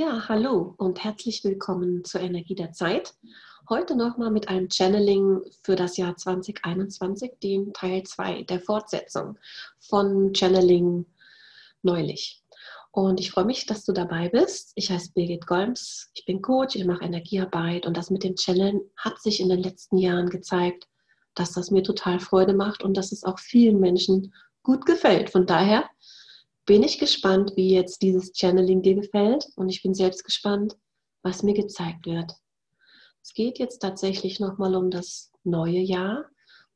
[0.00, 3.12] Ja, hallo und herzlich willkommen zur Energie der Zeit.
[3.68, 9.36] Heute nochmal mit einem Channeling für das Jahr 2021, dem Teil 2 der Fortsetzung
[9.78, 11.04] von Channeling
[11.82, 12.42] neulich.
[12.92, 14.72] Und ich freue mich, dass du dabei bist.
[14.74, 18.80] Ich heiße Birgit Golms, ich bin Coach, ich mache Energiearbeit und das mit dem Channeln
[18.96, 20.88] hat sich in den letzten Jahren gezeigt,
[21.34, 24.32] dass das mir total Freude macht und dass es auch vielen Menschen
[24.62, 25.28] gut gefällt.
[25.28, 25.90] Von daher
[26.70, 30.76] bin ich gespannt, wie jetzt dieses Channeling dir gefällt und ich bin selbst gespannt,
[31.20, 32.32] was mir gezeigt wird.
[33.24, 36.26] Es geht jetzt tatsächlich nochmal um das neue Jahr,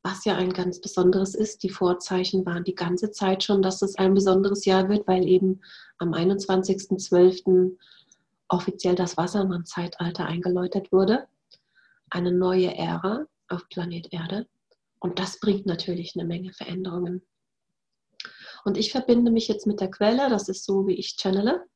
[0.03, 1.63] was ja ein ganz besonderes ist.
[1.63, 5.61] Die Vorzeichen waren die ganze Zeit schon, dass es ein besonderes Jahr wird, weil eben
[5.99, 7.77] am 21.12.
[8.49, 11.29] offiziell das Wassermann-Zeitalter eingeläutet wurde.
[12.11, 14.49] Eine neue Ära auf Planet Erde.
[14.99, 17.23] Und das bringt natürlich eine Menge Veränderungen.
[18.65, 21.67] Und ich verbinde mich jetzt mit der Quelle, das ist so, wie ich channele.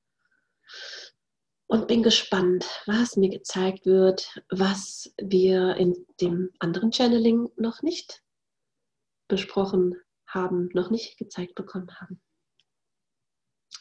[1.67, 8.23] Und bin gespannt, was mir gezeigt wird, was wir in dem anderen Channeling noch nicht
[9.29, 9.95] besprochen
[10.27, 12.23] haben, noch nicht gezeigt bekommen haben.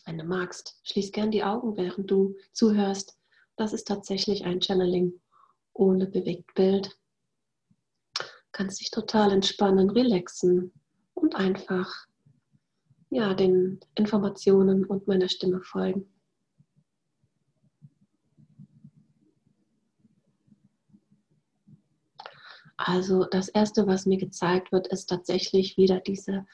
[0.06, 3.18] Wenn du magst, schließ gern die Augen, während du zuhörst.
[3.56, 5.22] Das ist tatsächlich ein Channeling
[5.74, 6.98] ohne Bewegtbild.
[8.52, 10.74] Kannst dich total entspannen, relaxen
[11.14, 12.08] und einfach
[13.10, 16.08] ja, den Informationen und meiner Stimme folgen.
[22.78, 26.46] Also das Erste, was mir gezeigt wird, ist tatsächlich wieder diese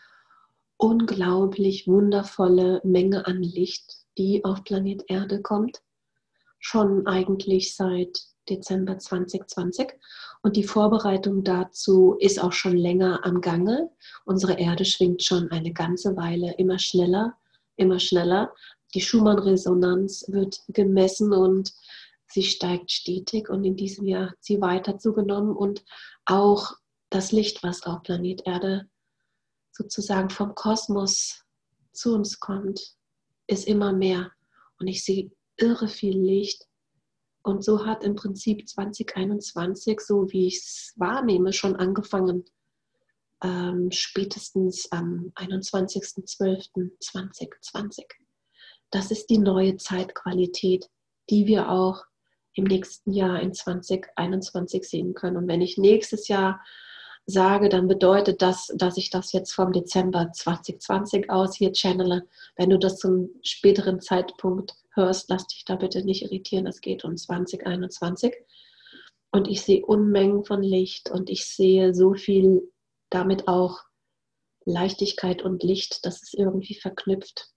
[0.77, 5.81] unglaublich wundervolle Menge an Licht, die auf Planet Erde kommt.
[6.59, 9.93] Schon eigentlich seit Dezember 2020.
[10.41, 13.89] Und die Vorbereitung dazu ist auch schon länger am Gange.
[14.25, 17.37] Unsere Erde schwingt schon eine ganze Weile immer schneller,
[17.75, 18.53] immer schneller.
[18.93, 21.73] Die Schumann-Resonanz wird gemessen und
[22.27, 23.49] sie steigt stetig.
[23.49, 25.55] Und in diesem Jahr hat sie weiter zugenommen.
[25.55, 25.83] Und
[26.25, 26.73] auch
[27.09, 28.89] das Licht, was auf Planet Erde
[29.71, 31.43] sozusagen vom Kosmos
[31.91, 32.95] zu uns kommt,
[33.47, 34.31] ist immer mehr.
[34.79, 36.67] Und ich sehe irre viel Licht
[37.43, 42.45] und so hat im Prinzip 2021, so wie ich es wahrnehme, schon angefangen,
[43.43, 48.05] ähm, spätestens am 21.12.2020.
[48.91, 50.89] Das ist die neue Zeitqualität,
[51.29, 52.05] die wir auch
[52.53, 55.35] im nächsten Jahr in 2021 sehen können.
[55.37, 56.63] Und wenn ich nächstes Jahr
[57.25, 62.25] sage, dann bedeutet das, dass ich das jetzt vom Dezember 2020 aus hier channele.
[62.55, 66.67] Wenn du das zum späteren Zeitpunkt hörst, lass dich da bitte nicht irritieren.
[66.67, 68.33] Es geht um 2021.
[69.31, 72.71] Und ich sehe Unmengen von Licht und ich sehe so viel
[73.09, 73.81] damit auch
[74.65, 77.49] Leichtigkeit und Licht, das ist irgendwie verknüpft.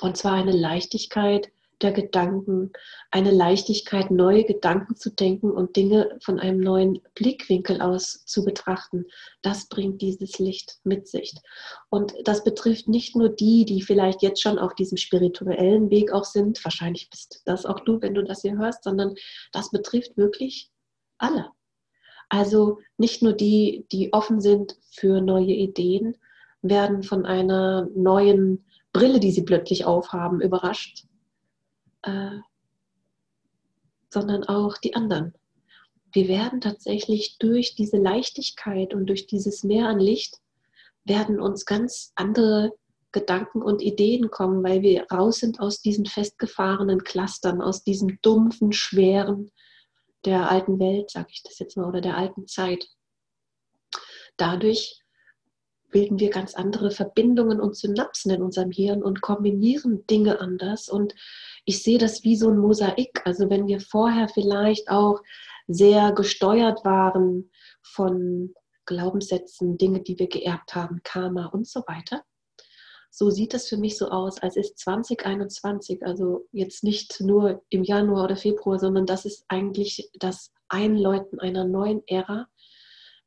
[0.00, 2.72] Und zwar eine Leichtigkeit, der Gedanken,
[3.10, 9.06] eine Leichtigkeit, neue Gedanken zu denken und Dinge von einem neuen Blickwinkel aus zu betrachten.
[9.42, 11.34] Das bringt dieses Licht mit sich.
[11.90, 16.24] Und das betrifft nicht nur die, die vielleicht jetzt schon auf diesem spirituellen Weg auch
[16.24, 16.62] sind.
[16.64, 19.14] Wahrscheinlich bist das auch du, wenn du das hier hörst, sondern
[19.52, 20.70] das betrifft wirklich
[21.18, 21.50] alle.
[22.28, 26.16] Also nicht nur die, die offen sind für neue Ideen,
[26.62, 31.06] werden von einer neuen Brille, die sie plötzlich aufhaben, überrascht,
[32.02, 32.38] äh,
[34.10, 35.34] sondern auch die anderen.
[36.12, 40.38] Wir werden tatsächlich durch diese Leichtigkeit und durch dieses Meer an Licht,
[41.04, 42.72] werden uns ganz andere
[43.10, 48.72] Gedanken und Ideen kommen, weil wir raus sind aus diesen festgefahrenen Clustern, aus diesem dumpfen,
[48.72, 49.50] schweren
[50.24, 52.88] der alten Welt, sage ich das jetzt mal, oder der alten Zeit.
[54.36, 55.02] Dadurch
[55.90, 61.14] bilden wir ganz andere Verbindungen und Synapsen in unserem Hirn und kombinieren Dinge anders und
[61.64, 63.22] ich sehe das wie so ein Mosaik.
[63.24, 65.20] Also wenn wir vorher vielleicht auch
[65.68, 67.50] sehr gesteuert waren
[67.82, 68.54] von
[68.86, 72.24] Glaubenssätzen, Dinge, die wir geerbt haben, Karma und so weiter.
[73.10, 77.84] So sieht es für mich so aus, als ist 2021, also jetzt nicht nur im
[77.84, 82.48] Januar oder Februar, sondern das ist eigentlich das Einläuten einer neuen Ära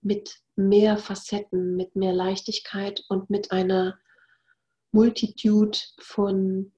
[0.01, 3.97] mit mehr Facetten, mit mehr Leichtigkeit und mit einer
[4.91, 6.71] Multitude von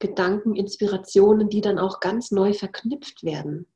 [0.00, 3.66] Gedanken, Inspirationen, die dann auch ganz neu verknüpft werden.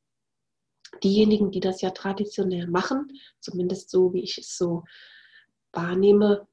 [1.03, 3.09] Diejenigen, die das ja traditionell machen,
[3.41, 4.85] zumindest so wie ich es so
[5.73, 6.49] wahrnehme,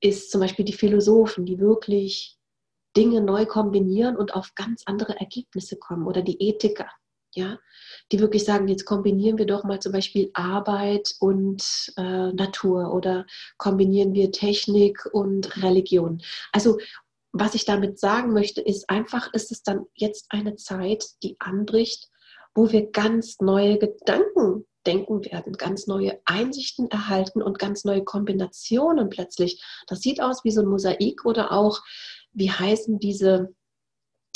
[0.00, 2.38] ist zum Beispiel die Philosophen, die wirklich
[2.96, 6.88] Dinge neu kombinieren und auf ganz andere Ergebnisse kommen oder die Ethiker,
[7.34, 7.58] ja,
[8.10, 13.26] die wirklich sagen, jetzt kombinieren wir doch mal zum Beispiel Arbeit und äh, Natur oder
[13.56, 16.20] kombinieren wir Technik und Religion.
[16.52, 16.78] Also
[17.32, 22.08] was ich damit sagen möchte, ist einfach, ist es dann jetzt eine Zeit, die anbricht,
[22.54, 29.10] wo wir ganz neue Gedanken denken werden, ganz neue Einsichten erhalten und ganz neue Kombinationen
[29.10, 29.62] plötzlich.
[29.86, 31.80] Das sieht aus wie so ein Mosaik oder auch,
[32.32, 33.54] wie heißen diese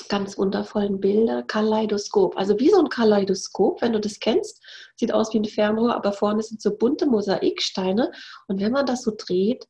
[0.09, 2.37] ganz wundervollen Bilder, Kaleidoskop.
[2.37, 4.63] Also wie so ein Kaleidoskop, wenn du das kennst,
[4.97, 8.13] sieht aus wie ein Fernrohr, aber vorne sind so bunte Mosaiksteine
[8.47, 9.67] und wenn man das so dreht,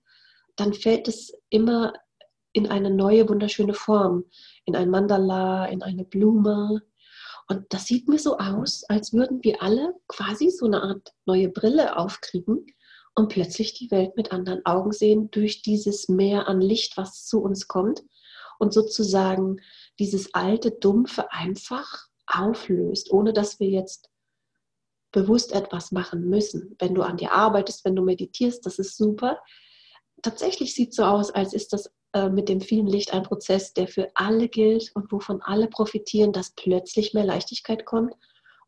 [0.57, 1.93] dann fällt es immer
[2.55, 4.25] in eine neue, wunderschöne Form,
[4.65, 6.83] in ein Mandala, in eine Blume.
[7.49, 11.51] Und das sieht mir so aus, als würden wir alle quasi so eine Art neue
[11.51, 12.65] Brille aufkriegen
[13.15, 17.43] und plötzlich die Welt mit anderen Augen sehen durch dieses Meer an Licht, was zu
[17.43, 18.03] uns kommt
[18.59, 19.61] und sozusagen
[19.99, 24.11] dieses alte, dumpfe einfach auflöst, ohne dass wir jetzt
[25.13, 26.77] bewusst etwas machen müssen.
[26.79, 29.41] Wenn du an dir arbeitest, wenn du meditierst, das ist super.
[30.23, 33.73] Tatsächlich sieht es so aus, als ist das äh, mit dem vielen Licht ein Prozess,
[33.73, 38.15] der für alle gilt und wovon alle profitieren, dass plötzlich mehr Leichtigkeit kommt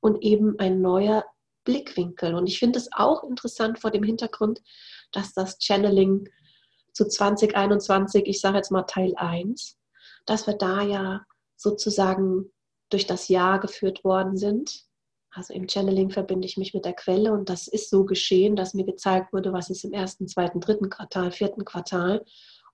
[0.01, 1.25] und eben ein neuer
[1.65, 2.35] Blickwinkel.
[2.35, 4.63] Und ich finde es auch interessant vor dem Hintergrund,
[5.13, 6.29] dass das Channeling
[6.93, 9.79] zu 2021, ich sage jetzt mal Teil 1,
[10.25, 11.25] dass wir da ja
[11.57, 12.53] sozusagen
[12.91, 14.87] durch das Jahr geführt worden sind.
[15.31, 18.75] Also im Channeling verbinde ich mich mit der Quelle und das ist so geschehen, dass
[18.75, 22.25] mir gezeigt wurde, was ist im ersten, zweiten, dritten Quartal, vierten Quartal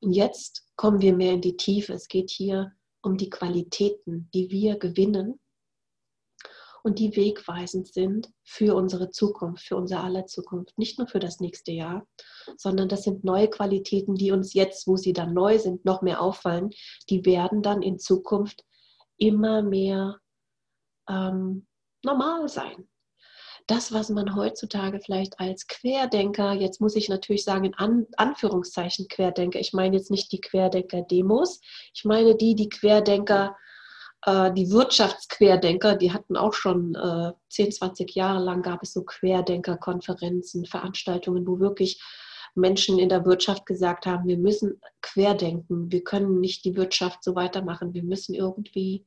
[0.02, 1.92] und jetzt kommen wir mehr in die Tiefe.
[1.92, 2.72] Es geht hier
[3.02, 5.40] um die Qualitäten, die wir gewinnen
[6.82, 10.76] und die wegweisend sind für unsere Zukunft, für unser aller Zukunft.
[10.76, 12.06] Nicht nur für das nächste Jahr,
[12.56, 16.20] sondern das sind neue Qualitäten, die uns jetzt, wo sie dann neu sind, noch mehr
[16.20, 16.70] auffallen.
[17.08, 18.64] Die werden dann in Zukunft
[19.16, 20.18] immer mehr
[21.08, 21.66] ähm,
[22.02, 22.88] normal sein
[23.66, 29.08] das, was man heutzutage vielleicht als Querdenker, jetzt muss ich natürlich sagen, in An Anführungszeichen
[29.08, 31.60] Querdenker, ich meine jetzt nicht die Querdenker-Demos,
[31.94, 33.56] ich meine die, die Querdenker,
[34.24, 39.02] äh, die Wirtschaftsquerdenker, die hatten auch schon äh, 10, 20 Jahre lang gab es so
[39.02, 42.02] Querdenker-Konferenzen, Veranstaltungen, wo wirklich
[42.54, 47.34] Menschen in der Wirtschaft gesagt haben, wir müssen querdenken, wir können nicht die Wirtschaft so
[47.34, 49.06] weitermachen, wir müssen irgendwie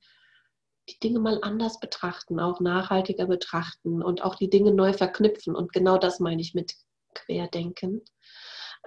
[0.89, 5.55] die Dinge mal anders betrachten, auch nachhaltiger betrachten und auch die Dinge neu verknüpfen.
[5.55, 6.75] Und genau das meine ich mit
[7.13, 8.01] Querdenken.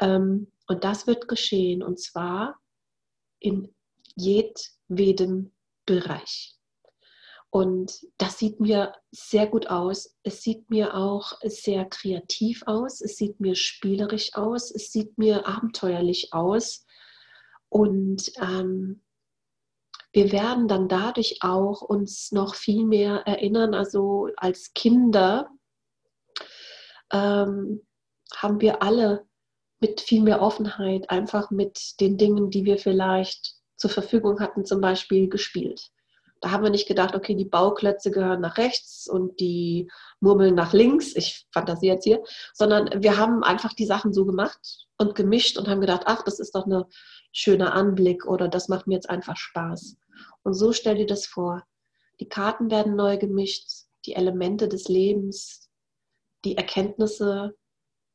[0.00, 2.58] Ähm, und das wird geschehen und zwar
[3.40, 3.74] in
[4.14, 5.52] jedwedem
[5.86, 6.58] Bereich.
[7.50, 10.14] Und das sieht mir sehr gut aus.
[10.22, 13.00] Es sieht mir auch sehr kreativ aus.
[13.00, 14.70] Es sieht mir spielerisch aus.
[14.70, 16.84] Es sieht mir abenteuerlich aus.
[17.70, 19.00] Und ähm,
[20.12, 23.74] wir werden dann dadurch auch uns noch viel mehr erinnern.
[23.74, 25.50] Also als Kinder
[27.12, 27.86] ähm,
[28.34, 29.26] haben wir alle
[29.80, 34.80] mit viel mehr Offenheit einfach mit den Dingen, die wir vielleicht zur Verfügung hatten, zum
[34.80, 35.90] Beispiel gespielt.
[36.40, 39.90] Da haben wir nicht gedacht, okay, die Bauklötze gehören nach rechts und die
[40.20, 41.16] Murmeln nach links.
[41.16, 42.22] Ich fantasiere jetzt hier,
[42.54, 46.38] sondern wir haben einfach die Sachen so gemacht und gemischt und haben gedacht, ach, das
[46.38, 46.86] ist doch eine
[47.32, 49.96] schöner Anblick oder das macht mir jetzt einfach Spaß.
[50.42, 51.64] Und so stell dir das vor.
[52.20, 53.68] Die Karten werden neu gemischt,
[54.06, 55.68] die Elemente des Lebens,
[56.44, 57.56] die Erkenntnisse,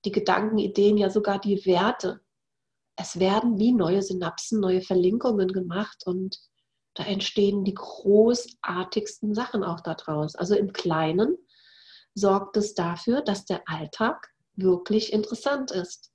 [0.05, 2.21] die Gedanken, Ideen, ja sogar die Werte.
[2.95, 6.39] Es werden wie neue Synapsen, neue Verlinkungen gemacht und
[6.95, 10.35] da entstehen die großartigsten Sachen auch daraus.
[10.35, 11.37] Also im Kleinen
[12.13, 16.11] sorgt es dafür, dass der Alltag wirklich interessant ist.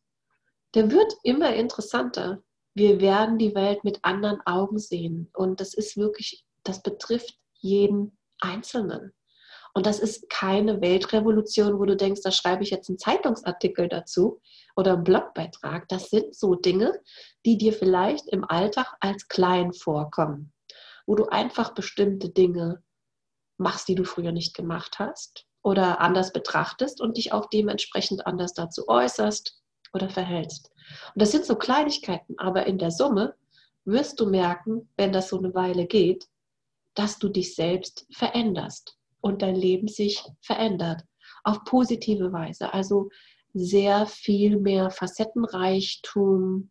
[0.75, 2.43] Der wird immer interessanter
[2.79, 5.31] wir werden die Welt mit anderen Augen sehen.
[5.35, 9.13] Und das ist wirklich, das betrifft jeden Einzelnen.
[9.75, 14.41] Und das ist keine Weltrevolution, wo du denkst, da schreibe ich jetzt einen Zeitungsartikel dazu
[14.77, 15.89] oder einen Blogbeitrag.
[15.89, 16.99] Das sind so Dinge,
[17.45, 20.53] die dir vielleicht im Alltag als klein vorkommen,
[21.07, 22.83] wo du einfach bestimmte Dinge
[23.57, 28.55] machst, die du früher nicht gemacht hast oder anders betrachtest und dich auch dementsprechend anders
[28.55, 29.58] dazu äußerst
[29.93, 30.71] oder verhältst.
[31.15, 33.35] Und das sind so Kleinigkeiten, aber in der Summe
[33.85, 36.29] wirst du merken, wenn das so eine Weile geht,
[36.95, 41.03] dass du dich selbst veränderst und dein Leben sich verändert.
[41.45, 42.73] Auf positive Weise.
[42.75, 43.09] Also
[43.55, 46.71] sehr viel mehr Facettenreichtum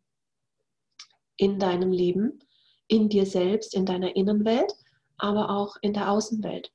[1.38, 2.39] in deinem Leben,
[2.88, 4.74] in dir selbst, in deiner Innenwelt,
[5.17, 6.71] aber auch in der Außenwelt.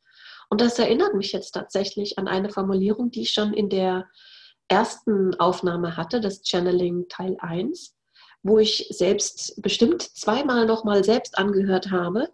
[0.49, 4.08] Und das erinnert mich jetzt tatsächlich an eine Formulierung, die ich schon in der
[4.72, 7.94] ersten Aufnahme hatte, das Channeling Teil 1,
[8.42, 12.30] wo ich selbst bestimmt zweimal nochmal selbst angehört habe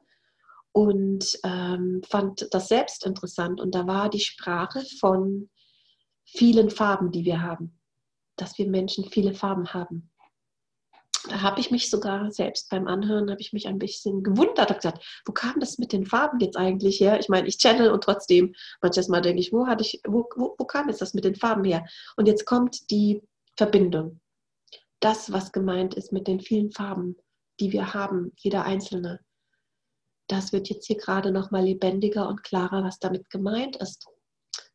[0.71, 3.61] und ähm, fand das selbst interessant.
[3.61, 5.51] Und da war die Sprache von
[6.25, 7.77] vielen Farben, die wir haben,
[8.37, 10.09] dass wir Menschen viele Farben haben.
[11.29, 14.75] Da habe ich mich sogar selbst beim Anhören, habe ich mich ein bisschen gewundert, habe
[14.75, 17.19] gesagt, wo kam das mit den Farben jetzt eigentlich her?
[17.19, 20.55] Ich meine, ich channel und trotzdem, manches Mal denke ich, wo, hatte ich, wo, wo,
[20.57, 21.85] wo kam jetzt das mit den Farben her?
[22.17, 23.23] Und jetzt kommt die
[23.57, 24.21] Verbindung.
[25.01, 27.17] Das, was gemeint ist mit den vielen Farben,
[27.61, 29.21] die wir haben, jeder einzelne.
[30.29, 34.07] Das wird jetzt hier gerade nochmal lebendiger und klarer, was damit gemeint ist.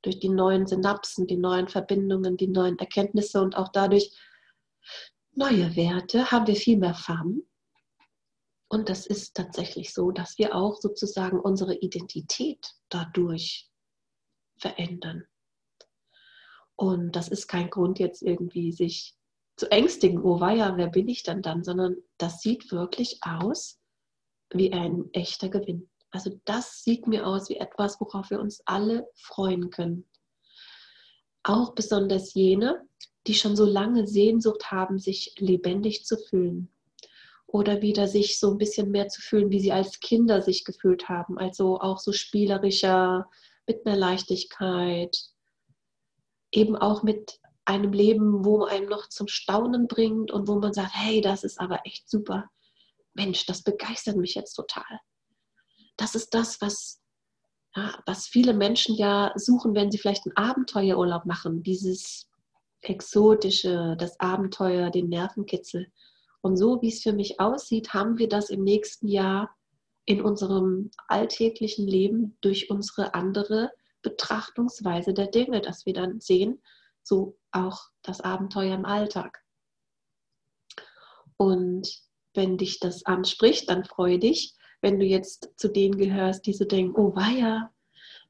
[0.01, 4.11] Durch die neuen Synapsen, die neuen Verbindungen, die neuen Erkenntnisse und auch dadurch,
[5.35, 7.47] neue Werte, haben wir viel mehr Farben.
[8.69, 13.69] Und das ist tatsächlich so, dass wir auch sozusagen unsere Identität dadurch
[14.57, 15.25] verändern.
[16.75, 19.15] Und das ist kein Grund jetzt irgendwie sich
[19.57, 23.79] zu ängstigen, oh weia, wer bin ich denn dann, sondern das sieht wirklich aus
[24.51, 25.89] wie ein echter Gewinn.
[26.09, 30.09] Also das sieht mir aus wie etwas, worauf wir uns alle freuen können.
[31.43, 32.87] Auch besonders jene,
[33.27, 36.69] die schon so lange Sehnsucht haben, sich lebendig zu fühlen
[37.47, 41.07] oder wieder sich so ein bisschen mehr zu fühlen, wie sie als Kinder sich gefühlt
[41.07, 43.29] haben, also auch so spielerischer,
[43.67, 45.17] mit einer Leichtigkeit,
[46.51, 50.91] eben auch mit einem Leben, wo einem noch zum Staunen bringt und wo man sagt,
[50.93, 52.49] hey, das ist aber echt super.
[53.13, 54.99] Mensch, das begeistert mich jetzt total.
[55.95, 57.01] Das ist das, was,
[57.75, 61.63] ja, was viele Menschen ja suchen, wenn sie vielleicht einen Abenteuerurlaub machen.
[61.63, 62.29] Dieses
[62.83, 65.87] Exotische, das Abenteuer, den Nervenkitzel.
[66.41, 69.55] Und so wie es für mich aussieht, haben wir das im nächsten Jahr
[70.05, 73.71] in unserem alltäglichen Leben durch unsere andere
[74.01, 76.61] Betrachtungsweise der Dinge, dass wir dann sehen,
[77.01, 79.43] so auch das Abenteuer im Alltag.
[81.37, 82.01] Und
[82.33, 86.65] wenn dich das anspricht, dann freue dich, wenn du jetzt zu denen gehörst, die so
[86.65, 87.71] denken, oh weia,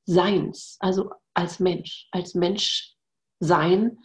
[0.06, 2.96] Seins, also als Mensch, als Mensch
[3.40, 3.98] sein?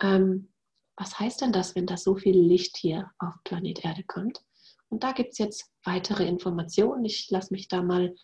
[0.00, 0.52] Ähm,
[0.96, 4.42] was heißt denn das, wenn da so viel Licht hier auf Planet Erde kommt?
[4.88, 7.04] Und da gibt es jetzt weitere Informationen.
[7.04, 8.14] Ich lasse mich da mal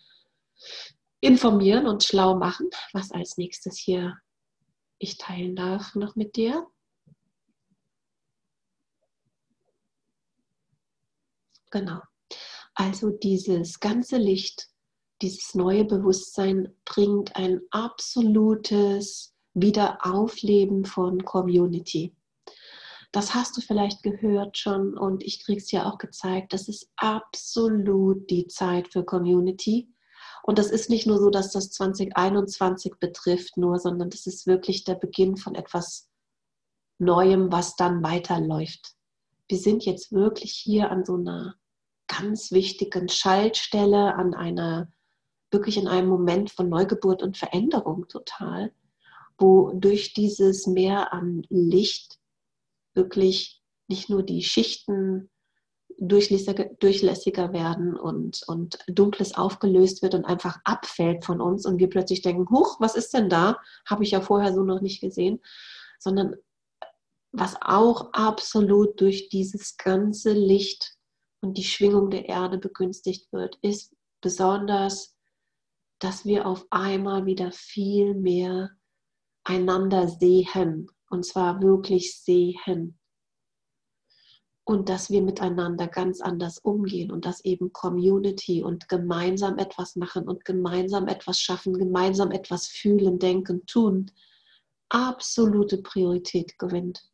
[1.21, 4.17] informieren und schlau machen, was als nächstes hier
[4.97, 6.67] ich teilen darf noch mit dir.
[11.71, 12.01] Genau.
[12.73, 14.69] Also dieses ganze Licht,
[15.21, 22.15] dieses neue Bewusstsein bringt ein absolutes Wiederaufleben von Community.
[23.15, 26.51] Das hast du vielleicht gehört schon und ich kriege es ja auch gezeigt.
[26.51, 29.89] Das ist absolut die Zeit für Community.
[30.43, 34.83] Und das ist nicht nur so, dass das 2021 betrifft, nur, sondern das ist wirklich
[34.83, 36.09] der Beginn von etwas
[36.97, 38.95] Neuem, was dann weiterläuft.
[39.47, 41.55] Wir sind jetzt wirklich hier an so einer
[42.07, 44.91] ganz wichtigen Schaltstelle, an einer,
[45.51, 48.73] wirklich in einem Moment von Neugeburt und Veränderung total,
[49.37, 52.19] wo durch dieses Mehr an Licht
[52.95, 55.29] wirklich nicht nur die Schichten
[55.97, 61.89] durchlässiger, durchlässiger werden und, und Dunkles aufgelöst wird und einfach abfällt von uns und wir
[61.89, 63.57] plötzlich denken, huch, was ist denn da?
[63.87, 65.41] Habe ich ja vorher so noch nicht gesehen.
[65.99, 66.35] Sondern
[67.31, 70.95] was auch absolut durch dieses ganze Licht
[71.41, 75.15] und die Schwingung der Erde begünstigt wird, ist besonders
[75.99, 78.71] dass wir auf einmal wieder viel mehr
[79.43, 80.91] einander sehen.
[81.15, 82.99] Und zwar wirklich sehen.
[84.65, 90.27] Und dass wir miteinander ganz anders umgehen und dass eben Community und gemeinsam etwas machen
[90.27, 94.11] und gemeinsam etwas schaffen, gemeinsam etwas fühlen, denken, tun,
[94.89, 97.09] absolute Priorität gewinnt.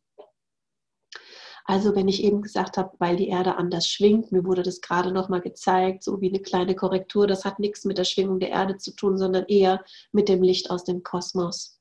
[1.64, 5.12] Also wenn ich eben gesagt habe, weil die Erde anders schwingt, mir wurde das gerade
[5.12, 8.50] noch mal gezeigt, so wie eine kleine Korrektur, das hat nichts mit der Schwingung der
[8.50, 11.78] Erde zu tun, sondern eher mit dem Licht aus dem Kosmos.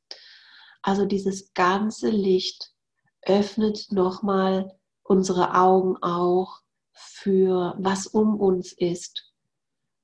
[0.82, 2.74] Also dieses ganze Licht
[3.24, 6.62] öffnet noch mal unsere Augen auch
[6.94, 9.32] für was um uns ist.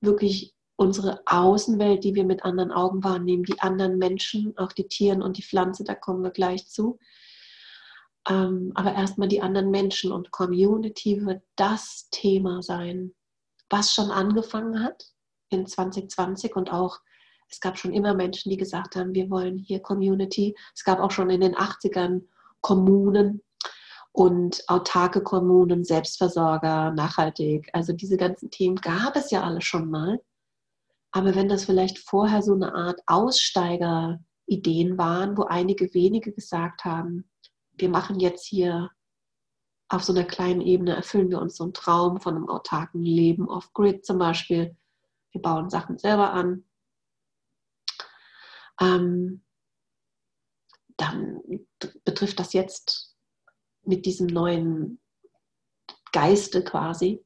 [0.02, 5.24] Wirklich unsere Außenwelt, die wir mit anderen Augen wahrnehmen, die anderen Menschen, auch die Tiere
[5.24, 7.00] und die Pflanze, da kommen wir gleich zu.
[8.30, 13.16] Ähm, aber erstmal die anderen Menschen und Community wird das Thema sein,
[13.70, 15.06] was schon angefangen hat
[15.50, 17.00] in 2020 und auch
[17.50, 20.56] es gab schon immer Menschen, die gesagt haben, wir wollen hier Community.
[20.76, 22.24] Es gab auch schon in den 80ern
[22.62, 23.42] Kommunen
[24.12, 27.70] und autarke Kommunen, Selbstversorger, nachhaltig.
[27.74, 30.20] Also diese ganzen Themen gab es ja alle schon mal.
[31.12, 37.30] Aber wenn das vielleicht vorher so eine Art Aussteiger-Ideen waren, wo einige wenige gesagt haben,
[37.74, 38.90] wir machen jetzt hier
[39.90, 43.48] auf so einer kleinen Ebene, erfüllen wir uns so einen Traum von einem autarken Leben
[43.48, 44.76] off-grid zum Beispiel.
[45.32, 46.67] Wir bauen Sachen selber an.
[48.80, 49.44] Ähm,
[50.98, 51.42] dann
[52.04, 53.16] betrifft das jetzt
[53.84, 55.00] mit diesem neuen
[56.12, 57.24] Geiste quasi,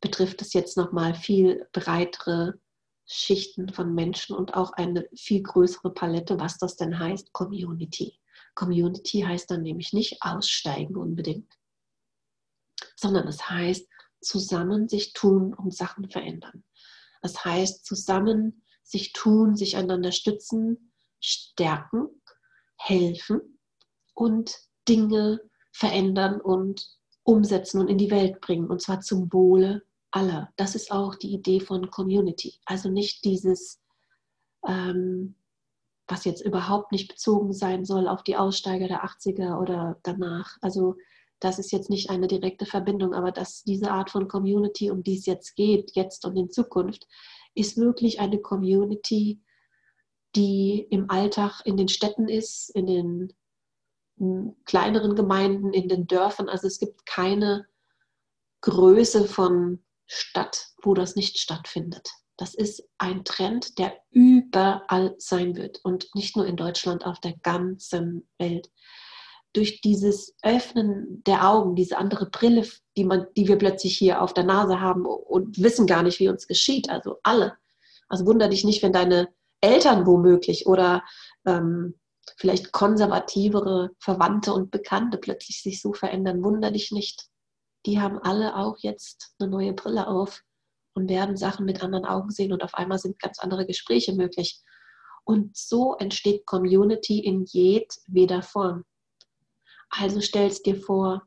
[0.00, 2.54] betrifft es jetzt nochmal viel breitere
[3.06, 8.18] Schichten von Menschen und auch eine viel größere Palette, was das denn heißt, Community.
[8.54, 11.52] Community heißt dann nämlich nicht aussteigen unbedingt,
[12.96, 13.88] sondern es heißt
[14.20, 16.64] zusammen sich tun und Sachen verändern.
[17.22, 22.08] Das heißt zusammen sich tun, sich einander stützen, stärken,
[22.76, 23.58] helfen
[24.14, 24.56] und
[24.88, 25.40] Dinge
[25.72, 26.88] verändern und
[27.22, 28.68] umsetzen und in die Welt bringen.
[28.68, 30.50] Und zwar zum Wohle aller.
[30.56, 32.54] Das ist auch die Idee von Community.
[32.64, 33.80] Also nicht dieses,
[34.66, 35.34] ähm,
[36.06, 40.56] was jetzt überhaupt nicht bezogen sein soll auf die Aussteiger der 80er oder danach.
[40.62, 40.96] Also
[41.40, 45.18] das ist jetzt nicht eine direkte Verbindung, aber dass diese Art von Community, um die
[45.18, 47.06] es jetzt geht, jetzt und in Zukunft,
[47.54, 49.40] ist wirklich eine Community,
[50.36, 53.32] die im Alltag in den Städten ist, in den
[54.64, 56.48] kleineren Gemeinden, in den Dörfern.
[56.48, 57.66] Also es gibt keine
[58.60, 62.08] Größe von Stadt, wo das nicht stattfindet.
[62.36, 67.36] Das ist ein Trend, der überall sein wird und nicht nur in Deutschland, auf der
[67.38, 68.70] ganzen Welt.
[69.52, 74.34] Durch dieses Öffnen der Augen, diese andere Brille, die, man, die wir plötzlich hier auf
[74.34, 77.56] der Nase haben und wissen gar nicht, wie uns geschieht, also alle.
[78.08, 79.28] Also wunder dich nicht, wenn deine
[79.60, 81.02] Eltern womöglich oder
[81.46, 81.98] ähm,
[82.36, 86.44] vielleicht konservativere Verwandte und Bekannte plötzlich sich so verändern.
[86.44, 87.28] Wunder dich nicht.
[87.86, 90.42] Die haben alle auch jetzt eine neue Brille auf
[90.94, 94.60] und werden Sachen mit anderen Augen sehen und auf einmal sind ganz andere Gespräche möglich.
[95.24, 98.84] Und so entsteht Community in jedweder Form.
[99.90, 101.26] Also stellst dir vor,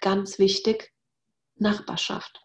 [0.00, 0.92] ganz wichtig,
[1.56, 2.44] Nachbarschaft.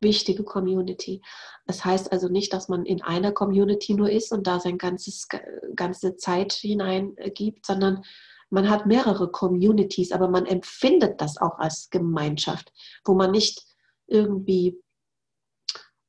[0.00, 1.22] Wichtige Community.
[1.66, 5.28] Das heißt also nicht, dass man in einer Community nur ist und da sein ganzes
[5.76, 8.02] ganze Zeit hineingibt, sondern
[8.50, 12.72] man hat mehrere Communities, aber man empfindet das auch als Gemeinschaft,
[13.04, 13.62] wo man nicht
[14.08, 14.82] irgendwie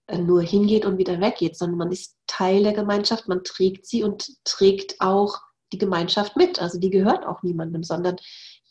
[0.07, 4.03] äh, nur hingeht und wieder weggeht, sondern man ist Teil der Gemeinschaft, man trägt sie
[4.03, 5.39] und trägt auch
[5.71, 6.59] die Gemeinschaft mit.
[6.59, 8.17] Also die gehört auch niemandem, sondern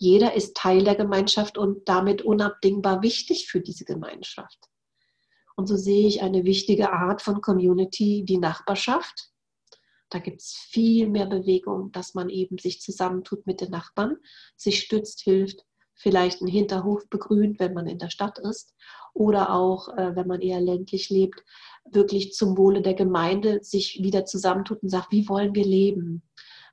[0.02, 4.58] jeder ist Teil der Gemeinschaft und damit unabdingbar wichtig für diese Gemeinschaft.
[5.54, 9.30] Und so sehe ich eine wichtige Art von Community, die Nachbarschaft.
[10.10, 14.16] Da gibt es viel mehr Bewegung, dass man eben sich zusammentut mit den Nachbarn,
[14.56, 18.74] sich stützt, hilft, vielleicht einen Hinterhof begrünt, wenn man in der Stadt ist
[19.14, 21.44] oder auch, äh, wenn man eher ländlich lebt,
[21.84, 26.22] wirklich zum Wohle der Gemeinde sich wieder zusammentut und sagt, wie wollen wir leben?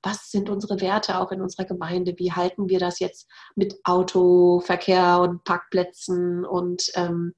[0.01, 2.13] Was sind unsere Werte auch in unserer Gemeinde?
[2.17, 7.33] Wie halten wir das jetzt mit Autoverkehr und Parkplätzen und ähm,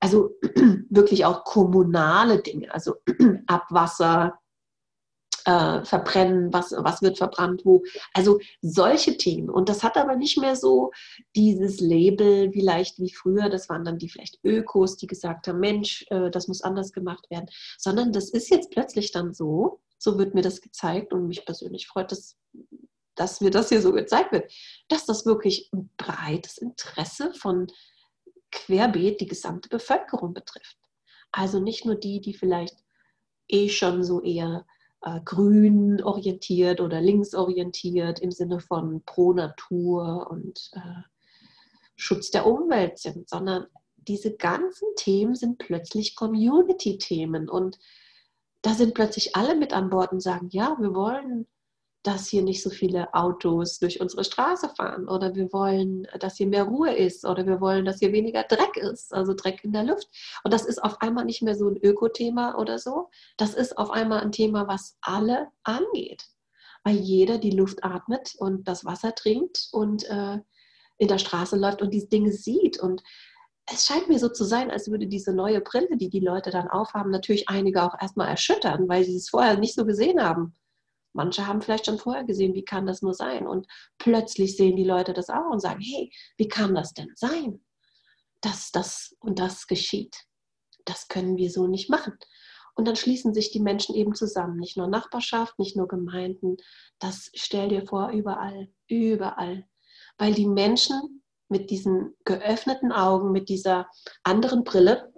[0.00, 0.30] also
[0.90, 2.94] wirklich auch kommunale Dinge, also
[3.46, 4.38] Abwasser,
[5.48, 7.82] äh, verbrennen, was, was wird verbrannt, wo.
[8.12, 9.48] Also solche Themen.
[9.48, 10.92] Und das hat aber nicht mehr so
[11.34, 13.48] dieses Label vielleicht wie früher.
[13.48, 17.30] Das waren dann die vielleicht Ökos, die gesagt haben, Mensch, äh, das muss anders gemacht
[17.30, 17.46] werden.
[17.78, 21.86] Sondern das ist jetzt plötzlich dann so, so wird mir das gezeigt und mich persönlich
[21.86, 22.38] freut es,
[23.14, 24.50] dass mir das hier so gezeigt wird,
[24.88, 27.66] dass das wirklich ein breites Interesse von
[28.50, 30.78] querbeet die gesamte Bevölkerung betrifft.
[31.30, 32.76] Also nicht nur die, die vielleicht
[33.48, 34.64] eh schon so eher
[35.02, 41.02] äh, grün orientiert oder links orientiert im Sinne von pro Natur und äh,
[41.96, 43.66] Schutz der Umwelt sind, sondern
[43.96, 47.78] diese ganzen Themen sind plötzlich Community-Themen und
[48.62, 51.46] da sind plötzlich alle mit an Bord und sagen, ja, wir wollen
[52.02, 56.46] dass hier nicht so viele Autos durch unsere Straße fahren oder wir wollen, dass hier
[56.46, 59.84] mehr Ruhe ist oder wir wollen, dass hier weniger Dreck ist, also Dreck in der
[59.84, 60.08] Luft.
[60.44, 63.10] Und das ist auf einmal nicht mehr so ein Ökothema oder so.
[63.36, 66.24] Das ist auf einmal ein Thema, was alle angeht,
[66.84, 70.38] weil jeder die Luft atmet und das Wasser trinkt und äh,
[70.98, 72.78] in der Straße läuft und diese Dinge sieht.
[72.78, 73.02] Und
[73.70, 76.68] es scheint mir so zu sein, als würde diese neue Brille, die die Leute dann
[76.68, 80.54] aufhaben, natürlich einige auch erstmal erschüttern, weil sie es vorher nicht so gesehen haben.
[81.12, 83.46] Manche haben vielleicht schon vorher gesehen, wie kann das nur sein?
[83.46, 83.66] Und
[83.98, 87.64] plötzlich sehen die Leute das auch und sagen, hey, wie kann das denn sein,
[88.40, 90.16] dass das und das geschieht?
[90.84, 92.14] Das können wir so nicht machen.
[92.74, 96.56] Und dann schließen sich die Menschen eben zusammen, nicht nur Nachbarschaft, nicht nur Gemeinden.
[97.00, 99.66] Das stell dir vor, überall, überall.
[100.16, 103.88] Weil die Menschen mit diesen geöffneten Augen, mit dieser
[104.22, 105.12] anderen Brille,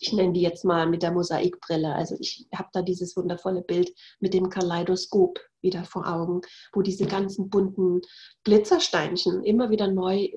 [0.00, 1.94] ich nenne die jetzt mal mit der Mosaikbrille.
[1.94, 6.40] Also ich habe da dieses wundervolle Bild mit dem Kaleidoskop wieder vor Augen,
[6.72, 8.00] wo diese ganzen bunten
[8.44, 10.30] Glitzersteinchen immer wieder neu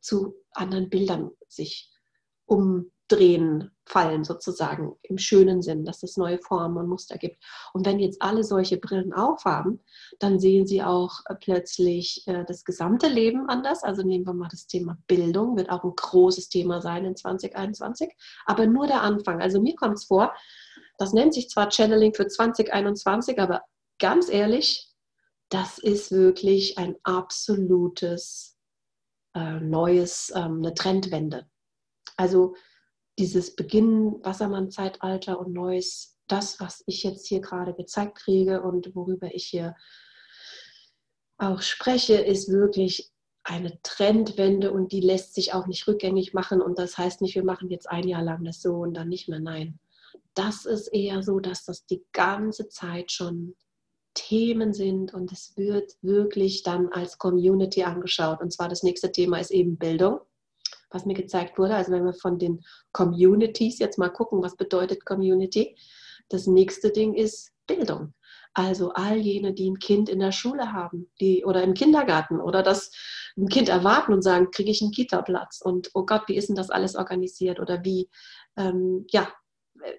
[0.00, 1.92] zu anderen Bildern sich
[2.46, 7.42] um drehen, fallen sozusagen im schönen Sinn, dass es neue Formen und Muster gibt.
[7.72, 9.80] Und wenn jetzt alle solche Brillen aufhaben,
[10.20, 13.82] dann sehen sie auch äh, plötzlich äh, das gesamte Leben anders.
[13.82, 18.12] Also nehmen wir mal das Thema Bildung, wird auch ein großes Thema sein in 2021,
[18.46, 19.40] aber nur der Anfang.
[19.40, 20.32] Also mir kommt es vor,
[20.98, 23.62] das nennt sich zwar Channeling für 2021, aber
[23.98, 24.88] ganz ehrlich,
[25.48, 28.56] das ist wirklich ein absolutes
[29.34, 31.48] äh, neues, ähm, eine Trendwende.
[32.16, 32.54] Also
[33.20, 39.34] dieses Beginn Wassermann-Zeitalter und Neues, das, was ich jetzt hier gerade gezeigt kriege und worüber
[39.34, 39.76] ich hier
[41.36, 46.62] auch spreche, ist wirklich eine Trendwende und die lässt sich auch nicht rückgängig machen.
[46.62, 49.28] Und das heißt nicht, wir machen jetzt ein Jahr lang das so und dann nicht
[49.28, 49.40] mehr.
[49.40, 49.78] Nein,
[50.32, 53.54] das ist eher so, dass das die ganze Zeit schon
[54.14, 58.40] Themen sind und es wird wirklich dann als Community angeschaut.
[58.40, 60.20] Und zwar das nächste Thema ist eben Bildung
[60.90, 61.74] was mir gezeigt wurde.
[61.74, 65.76] Also wenn wir von den Communities jetzt mal gucken, was bedeutet Community?
[66.28, 68.14] Das nächste Ding ist Bildung.
[68.52, 72.62] Also all jene, die ein Kind in der Schule haben, die oder im Kindergarten oder
[72.62, 72.90] das
[73.36, 76.56] ein Kind erwarten und sagen, kriege ich einen Kita-Platz und oh Gott, wie ist denn
[76.56, 78.10] das alles organisiert oder wie,
[78.56, 79.32] ähm, ja,
[79.82, 79.92] äh,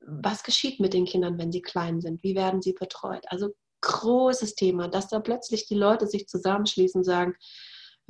[0.00, 2.22] was geschieht mit den Kindern, wenn sie klein sind?
[2.22, 3.24] Wie werden sie betreut?
[3.28, 7.34] Also großes Thema, dass da plötzlich die Leute sich zusammenschließen und sagen,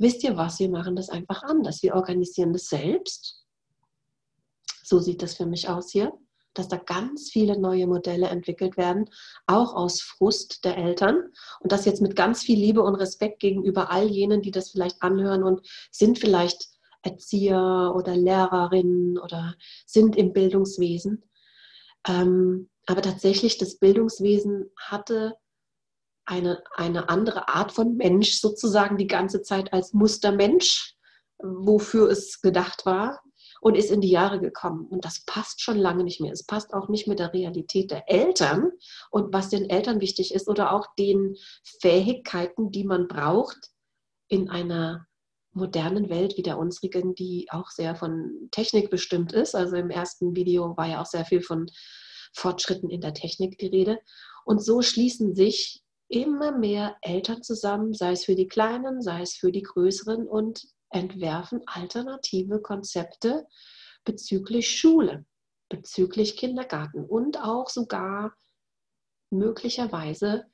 [0.01, 1.83] wisst ihr was, wir machen das einfach anders.
[1.83, 3.45] Wir organisieren das selbst.
[4.83, 6.11] So sieht das für mich aus hier,
[6.53, 9.05] dass da ganz viele neue Modelle entwickelt werden,
[9.45, 11.31] auch aus Frust der Eltern.
[11.61, 15.01] Und das jetzt mit ganz viel Liebe und Respekt gegenüber all jenen, die das vielleicht
[15.01, 16.67] anhören und sind vielleicht
[17.03, 21.23] Erzieher oder Lehrerinnen oder sind im Bildungswesen.
[22.07, 25.35] Ähm, aber tatsächlich, das Bildungswesen hatte
[26.31, 30.95] eine, eine andere Art von Mensch sozusagen die ganze Zeit als Mustermensch,
[31.37, 33.21] wofür es gedacht war
[33.59, 34.87] und ist in die Jahre gekommen.
[34.87, 36.31] Und das passt schon lange nicht mehr.
[36.31, 38.71] Es passt auch nicht mit der Realität der Eltern
[39.11, 41.35] und was den Eltern wichtig ist oder auch den
[41.81, 43.69] Fähigkeiten, die man braucht
[44.29, 45.05] in einer
[45.53, 49.53] modernen Welt wie der unsrigen, die auch sehr von Technik bestimmt ist.
[49.53, 51.69] Also im ersten Video war ja auch sehr viel von
[52.33, 53.99] Fortschritten in der Technik die Rede.
[54.45, 55.80] Und so schließen sich
[56.11, 60.67] immer mehr Eltern zusammen, sei es für die Kleinen, sei es für die Größeren und
[60.89, 63.47] entwerfen alternative Konzepte
[64.03, 65.25] bezüglich Schule,
[65.69, 68.33] bezüglich Kindergarten und auch sogar
[69.29, 70.45] möglicherweise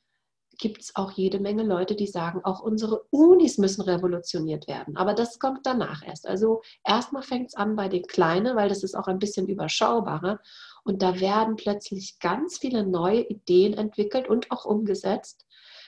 [0.58, 4.98] gibt es auch jede Menge Leute, die sagen, auch unsere Unis müssen revolutioniert werden.
[4.98, 6.28] Aber das kommt danach erst.
[6.28, 10.40] Also erstmal fängt es an bei den Kleinen, weil das ist auch ein bisschen überschaubarer.
[10.84, 15.46] Und da werden plötzlich ganz viele neue Ideen entwickelt und auch umgesetzt,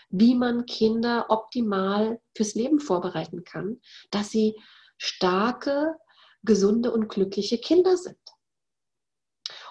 [0.10, 3.80] wie man Kinder optimal fürs Leben vorbereiten kann,
[4.12, 4.60] dass sie
[4.98, 5.96] starke,
[6.44, 8.18] gesunde und glückliche Kinder sind.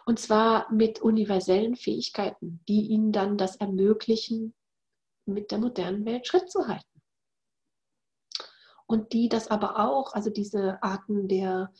[0.07, 4.55] Und zwar mit universellen Fähigkeiten, die ihnen dann das ermöglichen,
[5.27, 6.85] mit der modernen Welt Schritt zu halten.
[8.87, 11.71] Und die das aber auch, also diese Arten der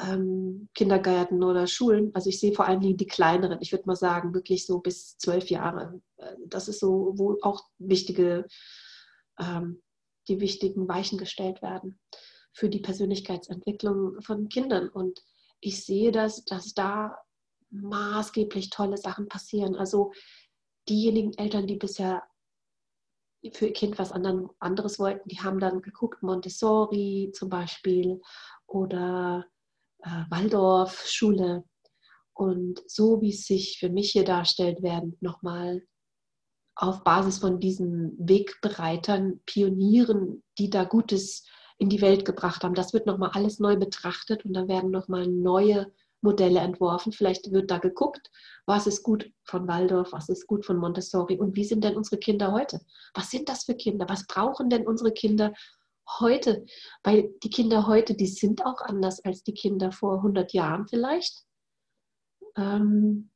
[0.00, 4.34] ähm, Kindergärten oder Schulen, also ich sehe vor allem die kleineren, ich würde mal sagen,
[4.34, 6.00] wirklich so bis zwölf Jahre.
[6.16, 8.46] Äh, das ist so, wo auch wichtige,
[9.38, 9.82] ähm,
[10.28, 11.98] die wichtigen Weichen gestellt werden
[12.52, 14.88] für die Persönlichkeitsentwicklung von Kindern.
[14.88, 15.22] Und
[15.60, 17.16] ich sehe das, dass da
[17.70, 19.76] maßgeblich tolle Sachen passieren.
[19.76, 20.12] Also
[20.88, 22.22] diejenigen Eltern, die bisher
[23.52, 28.20] für ihr Kind was anderes wollten, die haben dann geguckt, Montessori zum Beispiel
[28.66, 29.46] oder
[30.02, 31.64] äh, Waldorf-Schule.
[32.34, 35.82] Und so wie es sich für mich hier darstellt, werden nochmal
[36.76, 41.44] auf Basis von diesen Wegbereitern, Pionieren, die da Gutes
[41.78, 45.26] in die Welt gebracht haben, das wird nochmal alles neu betrachtet und dann werden nochmal
[45.26, 47.12] neue Modelle entworfen.
[47.12, 48.30] Vielleicht wird da geguckt,
[48.66, 52.18] was ist gut von Waldorf, was ist gut von Montessori und wie sind denn unsere
[52.18, 52.80] Kinder heute?
[53.14, 54.06] Was sind das für Kinder?
[54.08, 55.52] Was brauchen denn unsere Kinder
[56.20, 56.64] heute?
[57.02, 61.44] Weil die Kinder heute, die sind auch anders als die Kinder vor 100 Jahren vielleicht.
[62.56, 63.30] Ähm,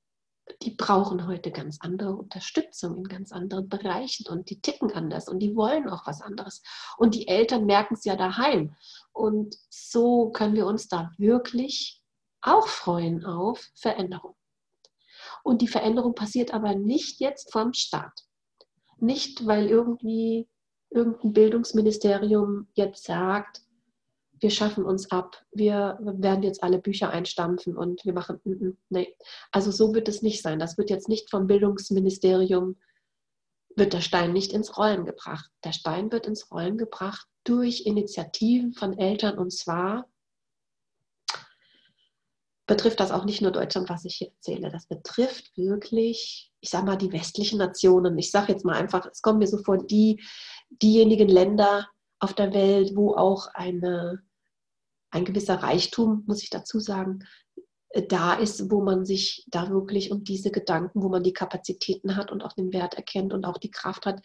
[0.63, 5.39] die brauchen heute ganz andere Unterstützung in ganz anderen Bereichen und die ticken anders und
[5.39, 6.63] die wollen auch was anderes.
[6.99, 8.75] Und die Eltern merken es ja daheim.
[9.13, 12.03] Und so können wir uns da wirklich
[12.41, 14.35] auch freuen auf Veränderung.
[15.45, 18.27] Und die Veränderung passiert aber nicht jetzt vom Staat.
[18.99, 20.49] Nicht, weil irgendwie
[20.95, 23.63] irgendein Bildungsministerium jetzt sagt,
[24.41, 28.77] wir schaffen uns ab, wir werden jetzt alle Bücher einstampfen und wir machen, mm, mm,
[28.91, 29.17] nee.
[29.53, 30.59] Also so wird es nicht sein.
[30.59, 32.77] Das wird jetzt nicht vom Bildungsministerium,
[33.77, 35.49] wird der Stein nicht ins Rollen gebracht.
[35.65, 40.09] Der Stein wird ins Rollen gebracht durch Initiativen von Eltern und zwar
[42.67, 44.71] betrifft das auch nicht nur Deutschland, was ich hier erzähle.
[44.71, 48.17] Das betrifft wirklich, ich sage mal, die westlichen Nationen.
[48.19, 50.23] Ich sage jetzt mal einfach, es kommen mir so vor, die,
[50.81, 54.23] diejenigen Länder auf der Welt, wo auch eine,
[55.11, 57.21] ein gewisser Reichtum, muss ich dazu sagen,
[57.91, 62.17] äh, da ist, wo man sich da wirklich um diese Gedanken, wo man die Kapazitäten
[62.17, 64.21] hat und auch den Wert erkennt und auch die Kraft hat,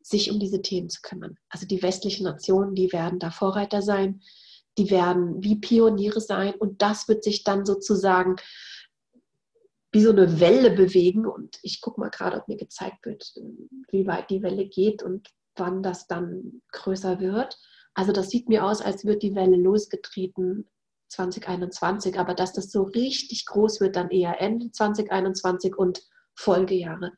[0.00, 1.36] sich um diese Themen zu kümmern.
[1.48, 4.20] Also die westlichen Nationen, die werden da Vorreiter sein
[4.78, 8.36] die werden wie Pioniere sein und das wird sich dann sozusagen
[9.90, 11.26] wie so eine Welle bewegen.
[11.26, 13.34] Und ich gucke mal gerade, ob mir gezeigt wird,
[13.90, 17.58] wie weit die Welle geht und wann das dann größer wird.
[17.94, 20.68] Also das sieht mir aus, als wird die Welle losgetreten
[21.08, 26.02] 2021, aber dass das so richtig groß wird, dann eher Ende 2021 und
[26.34, 27.12] Folgejahre.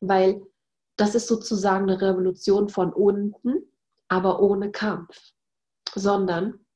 [0.00, 0.42] Weil
[0.96, 3.62] das ist sozusagen eine Revolution von unten,
[4.08, 5.32] aber ohne Kampf,
[5.94, 6.66] sondern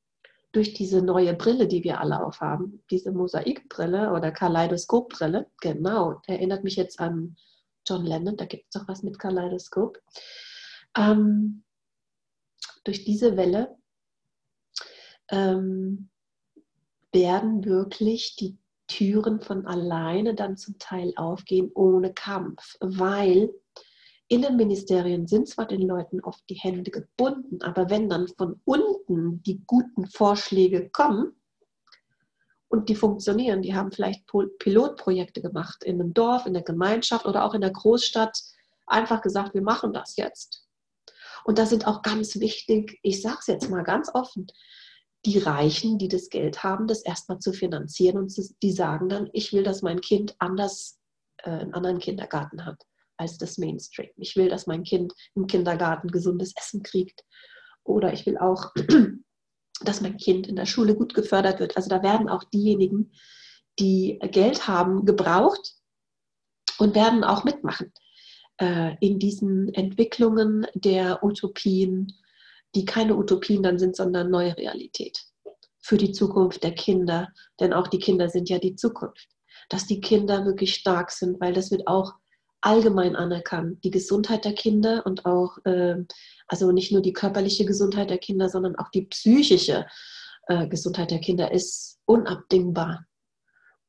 [0.51, 6.75] durch diese neue Brille, die wir alle aufhaben, diese Mosaikbrille oder Kaleidoskopbrille, genau, erinnert mich
[6.75, 7.37] jetzt an
[7.87, 9.97] John Lennon, da gibt es doch was mit Kaleidoskop.
[10.95, 11.63] Ähm,
[12.83, 13.77] durch diese Welle
[15.29, 16.09] ähm,
[17.11, 23.53] werden wirklich die Türen von alleine dann zum Teil aufgehen ohne Kampf, weil
[24.27, 29.61] Innenministerien sind zwar den Leuten oft die Hände gebunden, aber wenn dann von unten die
[29.65, 31.35] guten Vorschläge kommen
[32.69, 34.25] und die funktionieren, die haben vielleicht
[34.59, 38.41] Pilotprojekte gemacht in einem Dorf, in der Gemeinschaft oder auch in der Großstadt,
[38.87, 40.65] einfach gesagt, wir machen das jetzt.
[41.43, 44.47] Und da sind auch ganz wichtig, ich sage es jetzt mal ganz offen,
[45.25, 49.53] die Reichen, die das Geld haben, das erstmal zu finanzieren und die sagen dann, ich
[49.53, 50.99] will, dass mein Kind anders
[51.37, 52.81] äh, einen anderen Kindergarten hat
[53.17, 54.09] als das Mainstream.
[54.17, 57.23] Ich will, dass mein Kind im Kindergarten gesundes Essen kriegt.
[57.83, 58.71] Oder ich will auch,
[59.81, 61.77] dass mein Kind in der Schule gut gefördert wird.
[61.77, 63.11] Also da werden auch diejenigen,
[63.77, 65.75] die Geld haben, gebraucht
[66.79, 67.93] und werden auch mitmachen
[68.61, 72.13] äh, in diesen Entwicklungen der Utopien,
[72.75, 75.25] die keine Utopien dann sind, sondern neue Realität
[75.79, 77.29] für die Zukunft der Kinder.
[77.59, 79.27] Denn auch die Kinder sind ja die Zukunft.
[79.69, 82.13] Dass die Kinder wirklich stark sind, weil das wird auch
[82.61, 83.83] allgemein anerkannt.
[83.83, 85.95] Die Gesundheit der Kinder und auch, äh,
[86.47, 89.87] also nicht nur die körperliche Gesundheit der Kinder, sondern auch die psychische
[90.47, 93.07] äh, Gesundheit der Kinder ist unabdingbar.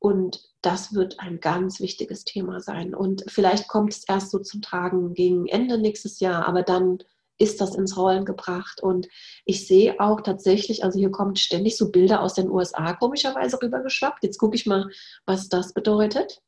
[0.02, 2.92] Und das wird ein ganz wichtiges Thema sein.
[2.92, 6.98] Und vielleicht kommt es erst so zum Tragen gegen Ende nächstes Jahr, aber dann
[7.38, 8.82] ist das ins Rollen gebracht.
[8.82, 9.06] Und
[9.44, 14.24] ich sehe auch tatsächlich, also hier kommen ständig so Bilder aus den USA komischerweise rübergeschwappt.
[14.24, 14.90] Jetzt gucke ich mal,
[15.24, 16.42] was das bedeutet.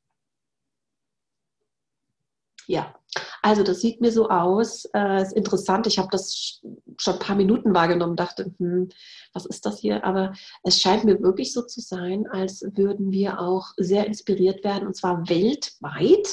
[2.67, 2.95] Ja,
[3.43, 4.87] also das sieht mir so aus.
[4.95, 5.87] Äh, ist interessant.
[5.87, 6.63] Ich habe das
[6.99, 8.89] schon ein paar Minuten wahrgenommen, dachte, hm,
[9.33, 10.05] was ist das hier?
[10.05, 14.87] Aber es scheint mir wirklich so zu sein, als würden wir auch sehr inspiriert werden,
[14.87, 16.27] und zwar weltweit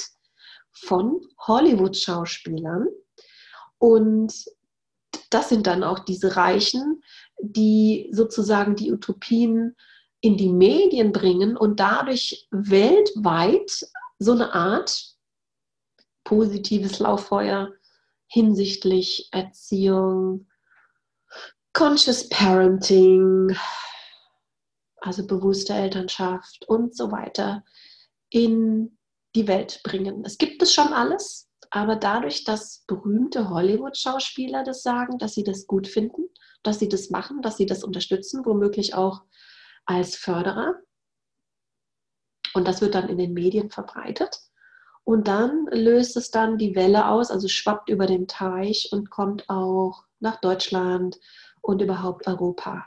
[0.72, 2.86] von Hollywood-Schauspielern.
[3.78, 4.32] Und
[5.28, 7.02] das sind dann auch diese Reichen,
[7.40, 9.76] die sozusagen die Utopien
[10.20, 13.86] in die Medien bringen und dadurch weltweit
[14.18, 15.11] so eine Art
[16.32, 17.74] positives Lauffeuer
[18.26, 20.48] hinsichtlich Erziehung,
[21.74, 23.54] Conscious Parenting,
[25.02, 27.62] also bewusste Elternschaft und so weiter
[28.30, 28.96] in
[29.34, 30.24] die Welt bringen.
[30.24, 35.66] Es gibt es schon alles, aber dadurch, dass berühmte Hollywood-Schauspieler das sagen, dass sie das
[35.66, 36.30] gut finden,
[36.62, 39.20] dass sie das machen, dass sie das unterstützen, womöglich auch
[39.84, 40.76] als Förderer.
[42.54, 44.40] Und das wird dann in den Medien verbreitet.
[45.04, 49.48] Und dann löst es dann die Welle aus, also schwappt über den Teich und kommt
[49.48, 51.18] auch nach Deutschland
[51.60, 52.86] und überhaupt Europa.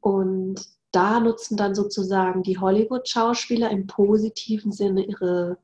[0.00, 5.58] Und da nutzen dann sozusagen die Hollywood-Schauspieler im positiven Sinne ihre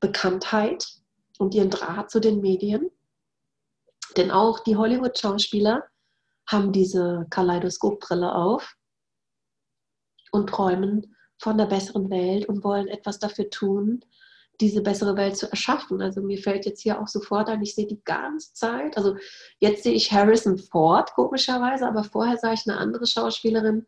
[0.00, 0.86] Bekanntheit
[1.38, 2.90] und ihren Draht zu den Medien.
[4.16, 5.84] Denn auch die Hollywood-Schauspieler
[6.46, 8.76] haben diese Kaleidoskopbrille auf
[10.30, 14.04] und träumen von einer besseren Welt und wollen etwas dafür tun,
[14.60, 16.02] diese bessere Welt zu erschaffen.
[16.02, 19.16] Also mir fällt jetzt hier auch sofort an, ich sehe die ganze Zeit, also
[19.58, 23.86] jetzt sehe ich Harrison Ford komischerweise, aber vorher sah ich eine andere Schauspielerin,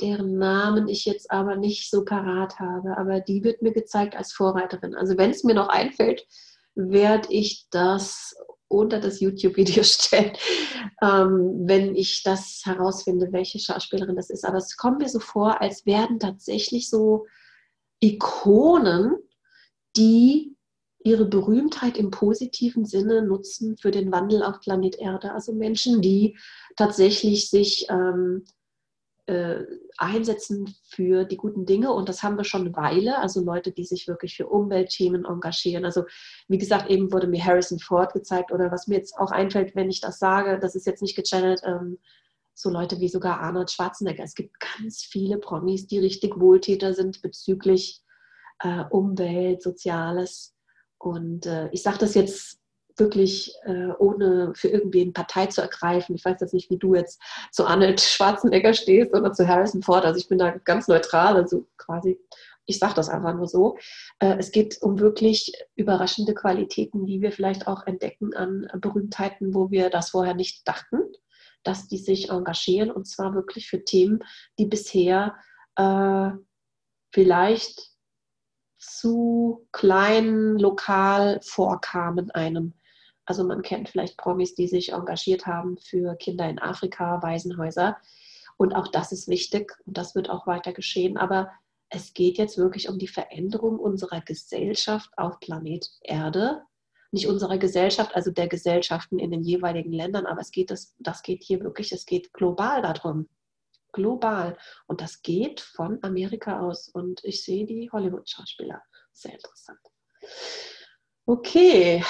[0.00, 4.32] deren Namen ich jetzt aber nicht so parat habe, aber die wird mir gezeigt als
[4.32, 4.94] Vorreiterin.
[4.94, 6.26] Also wenn es mir noch einfällt,
[6.74, 8.36] werde ich das
[8.68, 10.32] unter das YouTube-Video stellen,
[11.02, 14.44] ähm, wenn ich das herausfinde, welche Schauspielerin das ist.
[14.44, 17.26] Aber es kommt mir so vor, als werden tatsächlich so
[18.00, 19.16] Ikonen,
[19.96, 20.56] die
[21.06, 25.32] ihre Berühmtheit im positiven Sinne nutzen für den Wandel auf Planet Erde.
[25.32, 26.36] Also Menschen, die
[26.76, 28.44] tatsächlich sich ähm,
[29.26, 29.64] äh,
[29.98, 33.84] einsetzen für die guten Dinge und das haben wir schon eine Weile, also Leute, die
[33.84, 35.84] sich wirklich für Umweltthemen engagieren.
[35.84, 36.04] Also
[36.48, 39.90] wie gesagt, eben wurde mir Harrison Ford gezeigt oder was mir jetzt auch einfällt, wenn
[39.90, 41.98] ich das sage, das ist jetzt nicht gechannelt, ähm,
[42.54, 44.24] so Leute wie sogar Arnold Schwarzenegger.
[44.24, 48.02] Es gibt ganz viele Promis, die richtig Wohltäter sind bezüglich
[48.60, 50.54] äh, Umwelt, Soziales.
[50.98, 52.60] Und äh, ich sage das jetzt
[52.98, 56.14] wirklich äh, ohne für irgendwen Partei zu ergreifen.
[56.14, 57.20] Ich weiß jetzt nicht, wie du jetzt
[57.52, 60.04] zu Arnold Schwarzenegger stehst oder zu Harrison Ford.
[60.04, 62.18] Also ich bin da ganz neutral, also quasi,
[62.64, 63.76] ich sage das einfach nur so.
[64.18, 69.70] Äh, es geht um wirklich überraschende Qualitäten, die wir vielleicht auch entdecken an Berühmtheiten, wo
[69.70, 71.00] wir das vorher nicht dachten,
[71.62, 74.20] dass die sich engagieren und zwar wirklich für Themen,
[74.58, 75.36] die bisher
[75.76, 76.30] äh,
[77.12, 77.95] vielleicht
[78.78, 82.74] zu klein lokal vorkamen einem.
[83.24, 87.96] Also man kennt vielleicht Promis, die sich engagiert haben für Kinder in Afrika, Waisenhäuser.
[88.56, 91.16] Und auch das ist wichtig und das wird auch weiter geschehen.
[91.16, 91.50] Aber
[91.88, 96.62] es geht jetzt wirklich um die Veränderung unserer Gesellschaft auf Planet Erde.
[97.12, 101.22] Nicht unserer Gesellschaft, also der Gesellschaften in den jeweiligen Ländern, aber es geht das, das
[101.22, 103.28] geht hier wirklich, es geht global darum.
[103.96, 104.56] Global.
[104.86, 106.88] Und das geht von Amerika aus.
[106.88, 108.80] Und ich sehe die Hollywood-Schauspieler.
[109.12, 109.80] Sehr interessant.
[111.26, 112.04] Okay,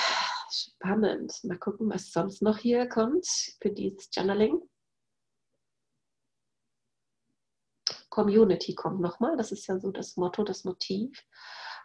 [0.51, 1.42] Spannend.
[1.44, 3.27] Mal gucken, was sonst noch hier kommt
[3.61, 4.61] für dieses Journaling.
[8.11, 9.37] Community kommt nochmal.
[9.37, 11.25] Das ist ja so das Motto, das Motiv.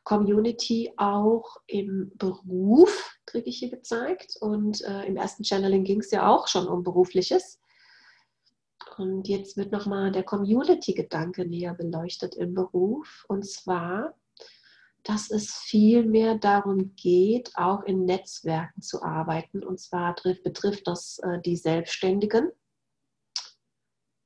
[0.03, 4.37] Community auch im Beruf, kriege ich hier gezeigt.
[4.39, 7.60] Und äh, im ersten Channeling ging es ja auch schon um Berufliches.
[8.97, 13.25] Und jetzt wird nochmal der Community-Gedanke näher beleuchtet im Beruf.
[13.27, 14.15] Und zwar
[15.03, 19.63] dass es viel mehr darum geht, auch in Netzwerken zu arbeiten.
[19.63, 22.51] Und zwar betrifft das äh, die Selbstständigen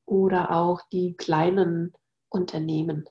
[0.06, 1.94] oder auch die kleinen
[2.30, 3.06] Unternehmen.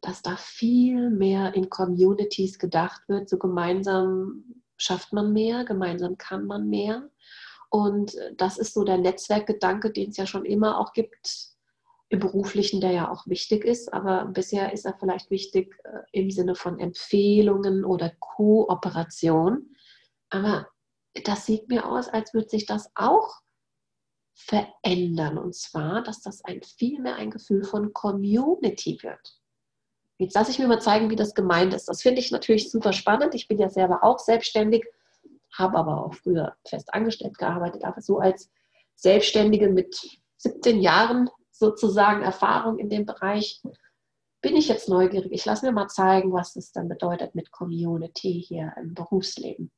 [0.00, 3.28] Dass da viel mehr in Communities gedacht wird.
[3.28, 7.08] So gemeinsam schafft man mehr, gemeinsam kann man mehr.
[7.72, 11.52] Und das ist so der Netzwerkgedanke, den es ja schon immer auch gibt
[12.10, 16.30] im beruflichen, der ja auch wichtig ist, aber bisher ist er vielleicht wichtig äh, im
[16.30, 19.74] Sinne von Empfehlungen oder Kooperation.
[20.28, 20.68] Aber
[21.24, 23.40] das sieht mir aus, als würde sich das auch
[24.34, 25.38] verändern.
[25.38, 29.40] Und zwar, dass das ein viel mehr ein Gefühl von Community wird.
[30.18, 31.88] Jetzt lasse ich mir mal zeigen, wie das gemeint ist.
[31.88, 33.34] Das finde ich natürlich super spannend.
[33.34, 34.84] Ich bin ja selber auch selbstständig,
[35.52, 38.50] habe aber auch früher fest angestellt gearbeitet, aber so als
[38.94, 39.96] Selbstständige mit
[40.38, 43.62] 17 Jahren sozusagen Erfahrung in dem Bereich,
[44.40, 45.30] bin ich jetzt neugierig.
[45.32, 49.70] Ich lasse mir mal zeigen, was es dann bedeutet mit Community hier im Berufsleben.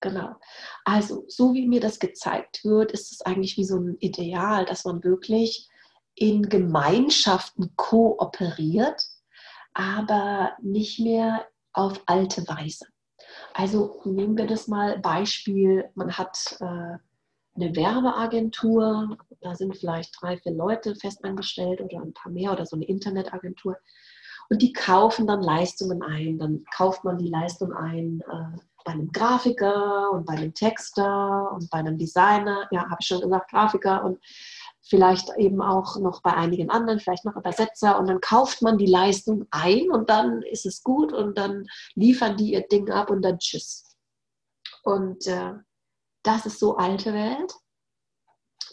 [0.00, 0.36] Genau.
[0.84, 4.84] Also, so wie mir das gezeigt wird, ist es eigentlich wie so ein Ideal, dass
[4.84, 5.68] man wirklich
[6.16, 9.06] in Gemeinschaften kooperiert,
[9.74, 12.86] aber nicht mehr auf alte Weise.
[13.52, 20.36] Also nehmen wir das mal Beispiel, man hat äh, eine Werbeagentur, da sind vielleicht drei,
[20.38, 23.76] vier Leute festangestellt oder ein paar mehr oder so eine Internetagentur
[24.48, 26.38] und die kaufen dann Leistungen ein.
[26.38, 31.68] Dann kauft man die Leistung ein, äh, bei einem Grafiker und bei einem Texter und
[31.70, 34.20] bei einem Designer, ja, habe ich schon gesagt, Grafiker und
[34.88, 38.86] vielleicht eben auch noch bei einigen anderen, vielleicht noch Übersetzer und dann kauft man die
[38.86, 43.22] Leistung ein und dann ist es gut und dann liefern die ihr Ding ab und
[43.22, 43.96] dann tschüss.
[44.82, 45.54] Und äh,
[46.22, 47.52] das ist so alte Welt,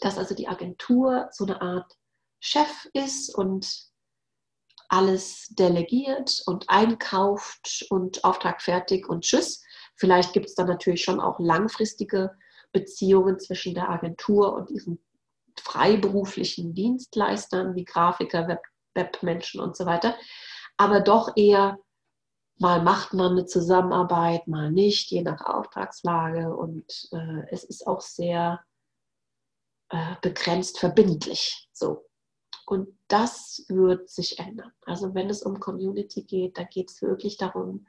[0.00, 1.92] dass also die Agentur so eine Art
[2.40, 3.92] Chef ist und
[4.88, 9.64] alles delegiert und einkauft und Auftrag fertig und tschüss.
[9.96, 12.36] Vielleicht gibt es dann natürlich schon auch langfristige
[12.72, 15.02] Beziehungen zwischen der Agentur und ihren
[15.60, 18.62] freiberuflichen Dienstleistern wie Grafiker, Web
[18.94, 20.16] Webmenschen und so weiter.
[20.76, 21.78] Aber doch eher
[22.58, 26.54] mal macht man eine Zusammenarbeit, mal nicht, je nach Auftragslage.
[26.54, 28.64] Und äh, es ist auch sehr
[29.90, 31.68] äh, begrenzt verbindlich.
[31.72, 32.06] So.
[32.66, 34.72] Und das wird sich ändern.
[34.86, 37.86] Also wenn es um Community geht, da geht es wirklich darum,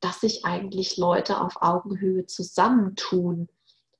[0.00, 3.48] dass sich eigentlich Leute auf Augenhöhe zusammentun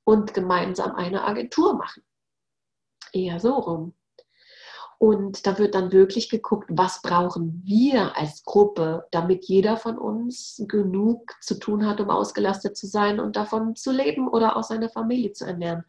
[0.03, 2.03] und gemeinsam eine Agentur machen.
[3.15, 3.93] Eher so rum.
[4.97, 10.63] Und da wird dann wirklich geguckt, was brauchen wir als Gruppe, damit jeder von uns
[10.67, 14.89] genug zu tun hat, um ausgelastet zu sein und davon zu leben oder auch seine
[14.89, 15.83] Familie zu ernähren.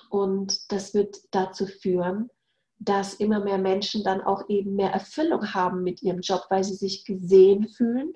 [0.09, 2.29] und das wird dazu führen,
[2.77, 6.75] dass immer mehr Menschen dann auch eben mehr Erfüllung haben mit ihrem Job, weil sie
[6.75, 8.13] sich gesehen fühlen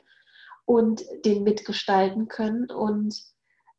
[0.66, 3.16] und den mitgestalten können und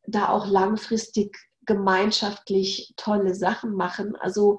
[0.05, 4.15] da auch langfristig gemeinschaftlich tolle Sachen machen.
[4.15, 4.57] Also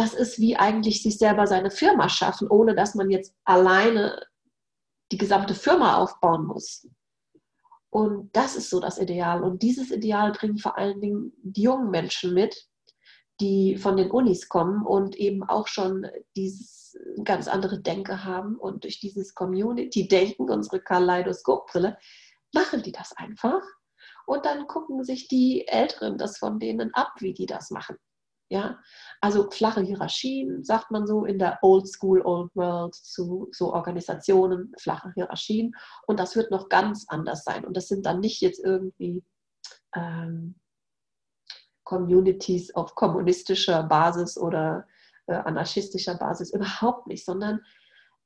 [0.00, 4.18] das ist wie eigentlich sich selber seine Firma schaffen, ohne dass man jetzt alleine
[5.12, 6.88] die gesamte Firma aufbauen muss.
[7.90, 9.42] Und das ist so das Ideal.
[9.42, 12.66] Und dieses Ideal bringen vor allen Dingen die jungen Menschen mit,
[13.40, 18.84] die von den Unis kommen und eben auch schon dieses ganz andere Denke haben und
[18.84, 21.98] durch dieses Community-Denken, unsere Kaleidoskopbrille,
[22.54, 23.62] machen die das einfach
[24.24, 27.96] und dann gucken sich die Älteren das von denen ab, wie die das machen.
[28.52, 28.80] Ja,
[29.20, 34.72] also flache Hierarchien, sagt man so in der Old School, Old World zu so Organisationen,
[34.76, 35.72] flache Hierarchien.
[36.08, 37.64] Und das wird noch ganz anders sein.
[37.64, 39.22] Und das sind dann nicht jetzt irgendwie
[39.94, 40.56] ähm,
[41.84, 44.86] Communities auf kommunistischer Basis oder
[45.26, 47.60] äh, anarchistischer Basis, überhaupt nicht, sondern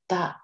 [0.08, 0.40] da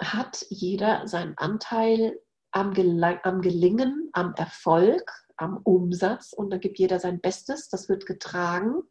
[0.00, 2.18] hat jeder seinen Anteil
[2.52, 5.10] am, Gel am Gelingen, am Erfolg,
[5.42, 7.68] am Umsatz und da gibt jeder sein Bestes.
[7.68, 8.82] Das wird getragen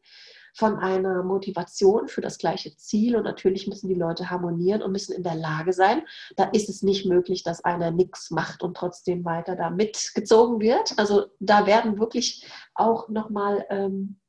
[0.54, 5.16] von einer Motivation für das gleiche Ziel und natürlich müssen die Leute harmonieren und müssen
[5.16, 6.04] in der Lage sein.
[6.36, 10.94] Da ist es nicht möglich, dass einer nichts macht und trotzdem weiter da mitgezogen wird.
[10.98, 12.46] Also da werden wirklich
[12.76, 14.20] auch nochmal ähm,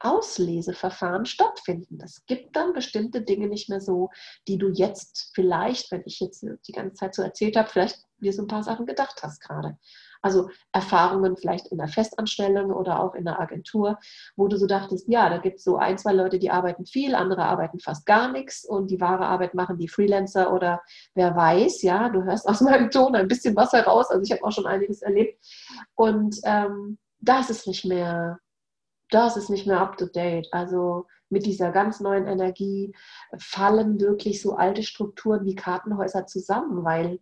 [0.00, 2.00] Ausleseverfahren stattfinden.
[2.02, 4.10] Es gibt dann bestimmte Dinge nicht mehr so,
[4.48, 8.32] die du jetzt vielleicht, wenn ich jetzt die ganze Zeit so erzählt habe, vielleicht dir
[8.32, 9.78] so ein paar Sachen gedacht hast gerade.
[10.22, 13.98] Also Erfahrungen vielleicht in der Festanstellung oder auch in der Agentur,
[14.36, 17.14] wo du so dachtest, ja, da gibt es so ein, zwei Leute, die arbeiten viel,
[17.14, 20.82] andere arbeiten fast gar nichts und die wahre Arbeit machen die Freelancer oder
[21.14, 24.44] wer weiß, ja, du hörst aus meinem Ton ein bisschen was heraus, also ich habe
[24.44, 25.38] auch schon einiges erlebt
[25.94, 28.38] und ähm, das ist nicht mehr,
[29.10, 30.48] das ist nicht mehr up to date.
[30.52, 32.94] Also mit dieser ganz neuen Energie
[33.38, 37.20] fallen wirklich so alte Strukturen wie Kartenhäuser zusammen, weil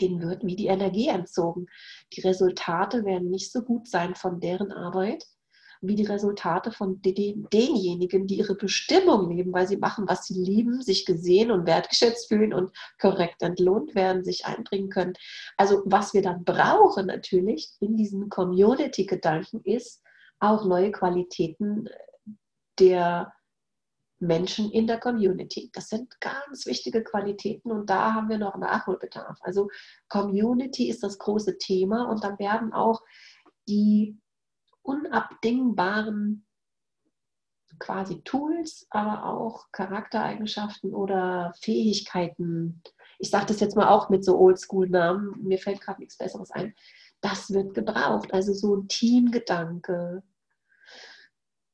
[0.00, 1.66] denen wird wie die Energie entzogen.
[2.12, 5.24] Die Resultate werden nicht so gut sein von deren Arbeit
[5.80, 10.34] wie die Resultate von den, denjenigen, die ihre Bestimmung leben, weil sie machen, was sie
[10.34, 15.14] lieben, sich gesehen und wertgeschätzt fühlen und korrekt entlohnt werden, sich einbringen können.
[15.56, 20.02] Also was wir dann brauchen natürlich in diesen Community-Gedanken ist
[20.40, 21.88] auch neue Qualitäten
[22.78, 23.32] der
[24.20, 25.70] Menschen in der Community.
[25.72, 29.38] Das sind ganz wichtige Qualitäten und da haben wir noch Nachholbedarf.
[29.42, 29.70] Also
[30.08, 33.02] Community ist das große Thema und dann werden auch
[33.68, 34.18] die
[34.82, 36.46] unabdingbaren
[37.78, 42.82] quasi Tools, aber auch Charaktereigenschaften oder Fähigkeiten.
[43.18, 46.74] Ich sage das jetzt mal auch mit so Oldschool-Namen, mir fällt gerade nichts Besseres ein.
[47.20, 48.32] Das wird gebraucht.
[48.32, 50.22] Also so ein Teamgedanke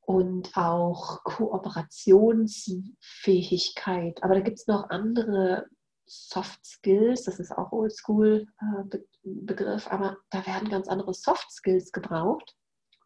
[0.07, 4.23] und auch Kooperationsfähigkeit.
[4.23, 5.67] Aber da gibt es noch andere
[6.07, 12.55] Soft Skills, das ist auch Oldschool-Begriff, äh, aber da werden ganz andere Soft Skills gebraucht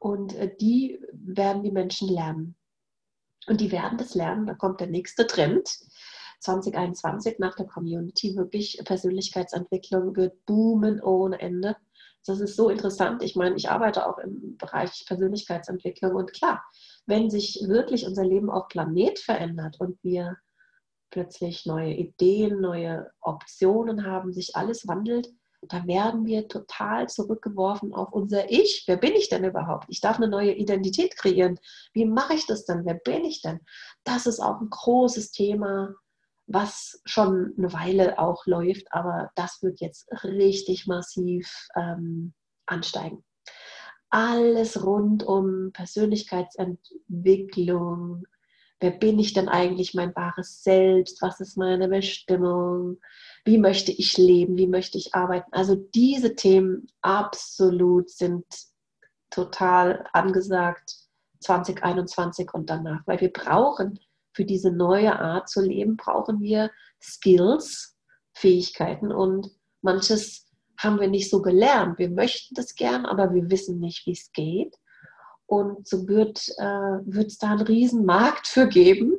[0.01, 2.57] und äh, die werden die Menschen lernen.
[3.47, 5.69] Und die werden das lernen, da kommt der nächste Trend.
[6.41, 11.77] 2021 nach der Community wirklich Persönlichkeitsentwicklung wird boomen ohne Ende.
[12.29, 13.23] Das ist so interessant.
[13.23, 16.63] Ich meine, ich arbeite auch im Bereich Persönlichkeitsentwicklung und klar,
[17.07, 20.37] wenn sich wirklich unser Leben auf Planet verändert und wir
[21.11, 25.31] plötzlich neue Ideen, neue Optionen haben, sich alles wandelt,
[25.63, 28.85] da werden wir total zurückgeworfen auf unser Ich.
[28.87, 29.87] Wer bin ich denn überhaupt?
[29.89, 31.59] Ich darf eine neue Identität kreieren.
[31.95, 32.85] Wie mache ich das denn?
[32.85, 33.61] Wer bin ich denn?
[34.05, 35.95] Das ist auch ein großes Thema,
[36.49, 42.33] was schon eine Weile auch läuft, aber das wird jetzt richtig massiv ähm,
[42.67, 43.25] ansteigen.
[44.11, 48.25] Alles rund um Persönlichkeitsentwicklung,
[48.81, 52.97] wer bin ich denn eigentlich, mein wahres Selbst, was ist meine Bestimmung,
[53.45, 55.53] wie möchte ich leben, wie möchte ich arbeiten.
[55.53, 58.47] Also diese Themen absolut sind
[59.29, 60.97] total angesagt
[61.41, 63.99] 2021 und danach, weil wir brauchen
[64.39, 66.71] für diese neue Art zu leben, brauchen wir
[67.03, 67.97] Skills,
[68.35, 69.51] Fähigkeiten und
[69.83, 70.47] manches
[70.79, 71.99] haben wir nicht so gelernt.
[71.99, 74.77] Wir möchten das gern, aber wir wissen nicht, wie es geht.
[75.47, 79.15] Und so wird äh, es da einen riesen Markt für geben,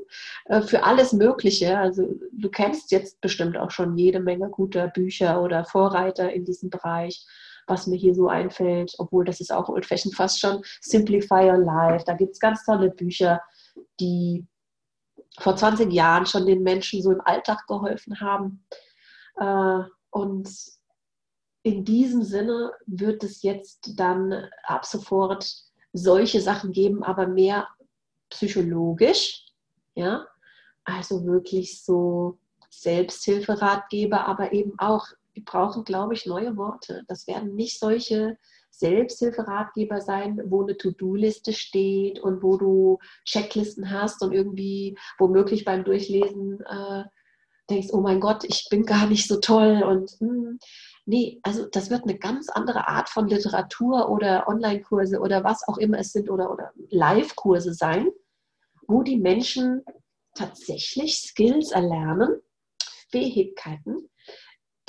[0.46, 1.78] äh, für alles Mögliche.
[1.78, 6.70] Also du kennst jetzt bestimmt auch schon jede Menge guter Bücher oder Vorreiter in diesem
[6.70, 7.26] Bereich,
[7.68, 12.06] was mir hier so einfällt, obwohl das ist auch old fast schon, Simplify Your Life.
[12.06, 13.42] Da gibt es ganz tolle Bücher,
[14.00, 14.48] die
[15.38, 18.66] vor 20 Jahren schon den Menschen so im Alltag geholfen haben.
[19.38, 20.50] Äh, und
[21.64, 25.54] in diesem Sinne wird es jetzt dann ab sofort
[25.94, 27.68] solche Sachen geben, aber mehr
[28.30, 29.46] psychologisch,
[29.96, 30.28] ja,
[30.84, 32.38] also wirklich so
[32.70, 37.04] Selbsthilferatgeber, aber eben auch, wir brauchen, glaube ich, neue Worte.
[37.08, 38.38] Das werden nicht solche
[38.80, 45.84] Selbsthilferatgeber sein, wo eine To-Do-Liste steht und wo du Checklisten hast und irgendwie womöglich beim
[45.84, 47.04] Durchlesen äh,
[47.70, 50.60] denkst, oh mein Gott, ich bin gar nicht so toll und mh, hm,
[51.10, 55.80] Nee, also das wird eine ganz andere Art von Literatur oder Online-Kurse oder was auch
[55.80, 58.12] immer es sind oder, oder Live-Kurse sein,
[58.88, 59.84] wo die Menschen
[60.36, 62.40] tatsächlich Skills erlernen,
[63.10, 64.08] Fähigkeiten,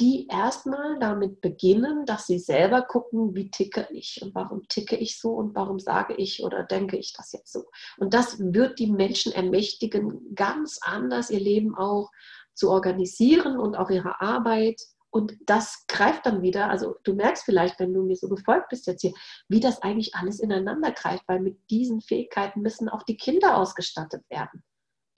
[0.00, 5.20] die erstmal damit beginnen, dass sie selber gucken, wie ticke ich und warum ticke ich
[5.20, 7.64] so und warum sage ich oder denke ich das jetzt so.
[7.98, 12.10] Und das wird die Menschen ermächtigen, ganz anders ihr Leben auch
[12.54, 14.80] zu organisieren und auch ihre Arbeit
[15.10, 18.86] und das greift dann wieder, also du merkst vielleicht, wenn du mir so gefolgt bist
[18.86, 19.12] jetzt hier,
[19.48, 24.22] wie das eigentlich alles ineinander greift, weil mit diesen Fähigkeiten müssen auch die Kinder ausgestattet
[24.30, 24.62] werden.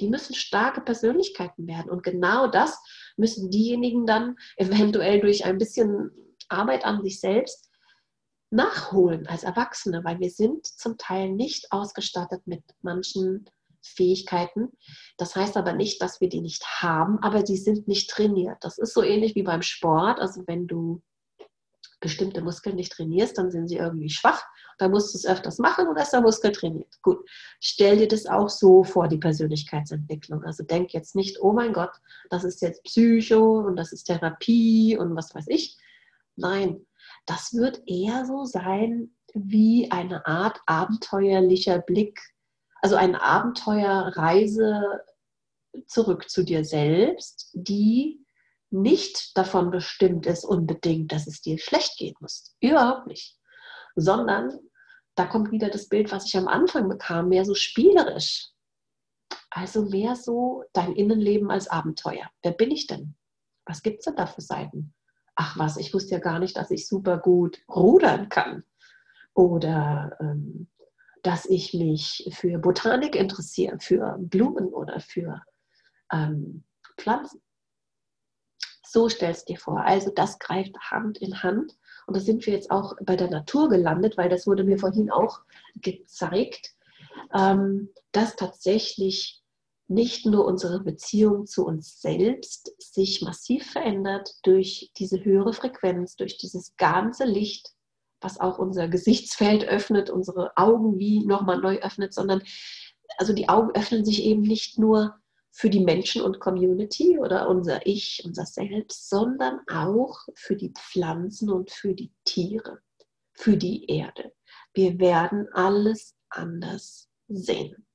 [0.03, 1.91] Die müssen starke Persönlichkeiten werden.
[1.91, 2.83] Und genau das
[3.17, 6.11] müssen diejenigen dann eventuell durch ein bisschen
[6.49, 7.71] Arbeit an sich selbst
[8.51, 13.47] nachholen als Erwachsene, weil wir sind zum Teil nicht ausgestattet mit manchen
[13.81, 14.71] Fähigkeiten.
[15.19, 18.59] Das heißt aber nicht, dass wir die nicht haben, aber die sind nicht trainiert.
[18.61, 20.19] Das ist so ähnlich wie beim Sport.
[20.19, 21.01] Also wenn du
[22.03, 24.43] bestimmte Muskeln nicht trainierst, dann sind sie irgendwie schwach.
[24.79, 27.01] Da musst du es öfters machen und ist der Muskel trainiert.
[27.01, 27.27] Gut,
[27.61, 30.45] stell dir das auch so vor, die Persönlichkeitsentwicklung.
[30.45, 31.93] Also denk jetzt nicht, oh mein Gott,
[32.29, 35.79] das ist jetzt Psycho und das ist Therapie und was weiß ich.
[36.37, 36.85] Nein,
[37.25, 42.21] das wird eher so sein wie eine Art abenteuerlicher Blick
[42.83, 45.01] also eine Abenteuerreise
[45.87, 48.22] zurück zu dir selbst, die
[48.73, 52.55] nicht davon bestimmt ist unbedingt, dass es dir schlecht gehen muss.
[52.61, 53.39] Überhaupt nicht.
[53.95, 54.59] Sondern
[55.15, 58.49] da kommt wieder das Bild, was ich am Anfang bekam, mehr so spielerisch.
[59.51, 62.31] Also mehr so dein Innenleben als Abenteuer.
[62.43, 63.15] Wer bin ich denn?
[63.67, 64.95] Was gibt es denn da für Seiten?
[65.35, 68.65] Ach was, ich wusste ja gar nicht, dass ich super gut rudern kann.
[69.35, 70.69] Oder ähm,
[71.23, 75.43] dass ich mich für Botanik interessiere, für Blumen oder für
[76.13, 76.65] ähm,
[76.99, 77.41] Pflanzen.
[78.93, 79.81] So stellst du dir vor.
[79.81, 81.79] Also das greift Hand in Hand.
[82.07, 85.11] Und da sind wir jetzt auch bei der Natur gelandet, weil das wurde mir vorhin
[85.11, 85.41] auch
[85.77, 86.75] gezeigt,
[87.33, 89.43] ähm, dass tatsächlich
[89.89, 96.37] nicht nur unsere Beziehung zu uns selbst sich massiv verändert durch diese höhere Frequenz, durch
[96.37, 97.71] dieses ganze Licht,
[98.21, 102.43] was auch unser Gesichtsfeld öffnet, unsere Augen wie nochmal neu öffnet, sondern
[103.17, 105.15] also die Augen öffnen sich eben nicht nur
[105.53, 111.51] für die Menschen und Community oder unser Ich, unser Selbst, sondern auch für die Pflanzen
[111.51, 112.81] und für die Tiere,
[113.35, 114.33] für die Erde.
[114.73, 117.87] Wir werden alles anders sehen.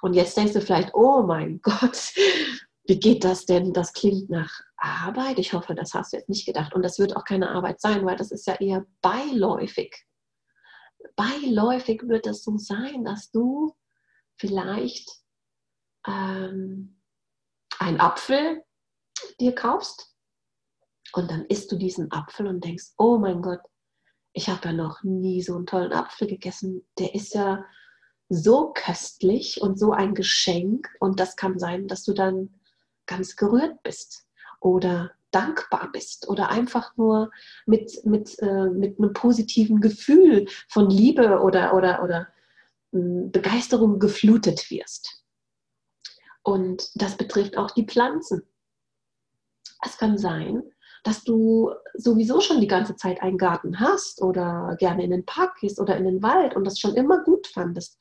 [0.00, 2.14] Und jetzt denkst du vielleicht, oh mein Gott,
[2.86, 3.74] wie geht das denn?
[3.74, 5.38] Das klingt nach Arbeit.
[5.38, 6.74] Ich hoffe, das hast du jetzt nicht gedacht.
[6.74, 9.94] Und das wird auch keine Arbeit sein, weil das ist ja eher beiläufig.
[11.14, 13.76] Beiläufig wird es so sein, dass du
[14.36, 15.10] vielleicht
[16.06, 17.01] ähm,
[17.78, 18.62] einen Apfel
[19.40, 20.14] dir kaufst
[21.12, 23.60] und dann isst du diesen Apfel und denkst, oh mein Gott,
[24.32, 26.86] ich habe ja noch nie so einen tollen Apfel gegessen.
[26.98, 27.64] Der ist ja
[28.28, 30.88] so köstlich und so ein Geschenk.
[31.00, 32.54] Und das kann sein, dass du dann
[33.06, 34.26] ganz gerührt bist
[34.60, 37.30] oder dankbar bist oder einfach nur
[37.66, 42.28] mit, mit, äh, mit einem positiven Gefühl von Liebe oder, oder, oder
[42.92, 42.98] äh,
[43.28, 45.21] Begeisterung geflutet wirst.
[46.42, 48.42] Und das betrifft auch die Pflanzen.
[49.84, 50.62] Es kann sein,
[51.04, 55.56] dass du sowieso schon die ganze Zeit einen Garten hast oder gerne in den Park
[55.60, 57.98] gehst oder in den Wald und das schon immer gut fandest.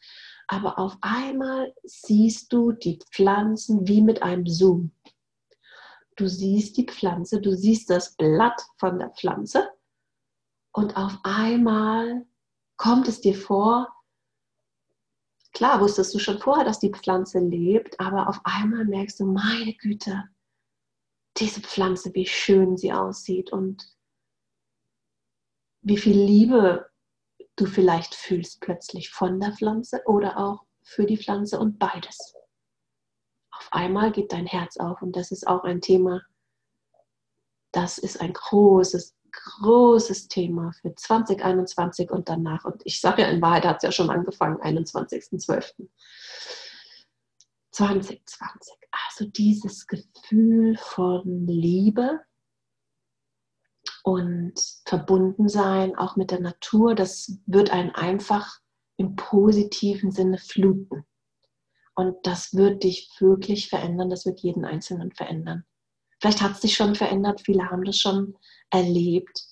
[0.48, 4.92] Aber auf einmal siehst du die Pflanzen wie mit einem Zoom.
[6.16, 9.70] Du siehst die Pflanze, du siehst das Blatt von der Pflanze
[10.74, 12.26] und auf einmal
[12.78, 13.88] kommt es dir vor,
[15.54, 19.74] klar wusstest du schon vorher, dass die Pflanze lebt, aber auf einmal merkst du, meine
[19.74, 20.24] Güte,
[21.38, 23.96] diese Pflanze, wie schön sie aussieht und
[25.82, 26.90] wie viel Liebe
[27.56, 32.36] du vielleicht fühlst plötzlich von der Pflanze oder auch für die Pflanze und beides.
[33.52, 36.22] Auf einmal geht dein Herz auf und das ist auch ein Thema,
[37.72, 42.66] das ist ein großes, großes Thema für 2021 und danach.
[42.66, 45.88] Und ich sage ja, in Wahrheit hat es ja schon angefangen, 21.12.
[47.72, 48.74] 2020.
[49.08, 52.20] Also dieses Gefühl von Liebe
[54.04, 54.54] und
[54.86, 58.60] Verbundensein auch mit der Natur, das wird einen einfach
[58.98, 61.06] im positiven Sinne fluten.
[61.96, 65.66] Und das wird dich wirklich verändern, das wird jeden Einzelnen verändern.
[66.22, 68.38] Vielleicht hat es sich schon verändert, viele haben das schon
[68.70, 69.44] erlebt.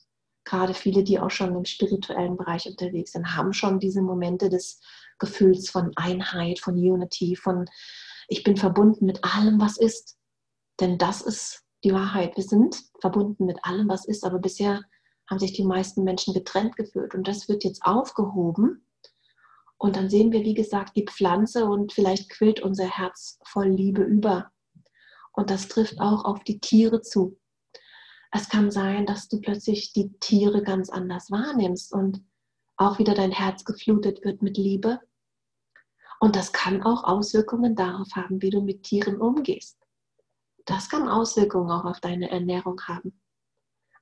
[0.45, 4.79] Gerade viele, die auch schon im spirituellen Bereich unterwegs sind, haben schon diese Momente des
[5.17, 7.65] Gefühls von Einheit, von Unity, von
[8.27, 10.17] ich bin verbunden mit allem, was ist.
[10.79, 12.37] Denn das ist die Wahrheit.
[12.37, 14.83] Wir sind verbunden mit allem, was ist, aber bisher
[15.27, 17.15] haben sich die meisten Menschen getrennt gefühlt.
[17.15, 18.85] Und das wird jetzt aufgehoben.
[19.77, 24.03] Und dann sehen wir, wie gesagt, die Pflanze und vielleicht quillt unser Herz voll Liebe
[24.03, 24.51] über.
[25.39, 27.39] Und das trifft auch auf die Tiere zu.
[28.29, 32.21] Es kann sein, dass du plötzlich die Tiere ganz anders wahrnimmst und
[32.75, 34.99] auch wieder dein Herz geflutet wird mit Liebe
[36.19, 39.79] und das kann auch Auswirkungen darauf haben, wie du mit Tieren umgehst.
[40.65, 43.21] Das kann Auswirkungen auch auf deine Ernährung haben.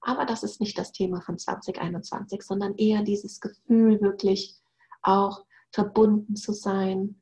[0.02, 4.60] Aber das ist nicht das Thema von 2021, sondern eher dieses Gefühl, wirklich
[5.04, 7.22] auch verbunden zu sein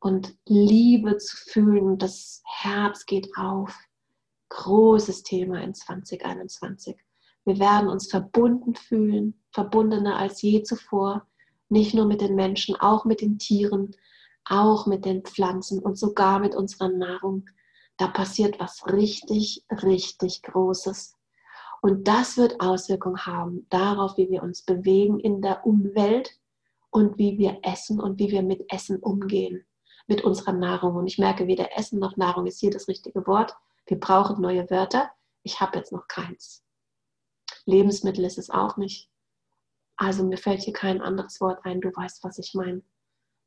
[0.00, 1.98] und Liebe zu fühlen.
[1.98, 3.76] Das Herz geht auf.
[4.50, 6.96] Großes Thema in 2021.
[7.44, 11.26] Wir werden uns verbunden fühlen, verbundener als je zuvor
[11.68, 13.94] nicht nur mit den Menschen, auch mit den Tieren,
[14.44, 17.44] auch mit den Pflanzen und sogar mit unserer Nahrung.
[17.96, 21.14] Da passiert was richtig, richtig Großes.
[21.82, 26.38] Und das wird Auswirkungen haben darauf, wie wir uns bewegen in der Umwelt
[26.90, 29.64] und wie wir essen und wie wir mit Essen umgehen,
[30.08, 30.96] mit unserer Nahrung.
[30.96, 33.54] Und ich merke, weder Essen noch Nahrung ist hier das richtige Wort.
[33.86, 35.10] Wir brauchen neue Wörter.
[35.44, 36.64] Ich habe jetzt noch keins.
[37.64, 39.10] Lebensmittel ist es auch nicht.
[39.96, 42.82] Also mir fällt hier kein anderes Wort ein, du weißt, was ich meine.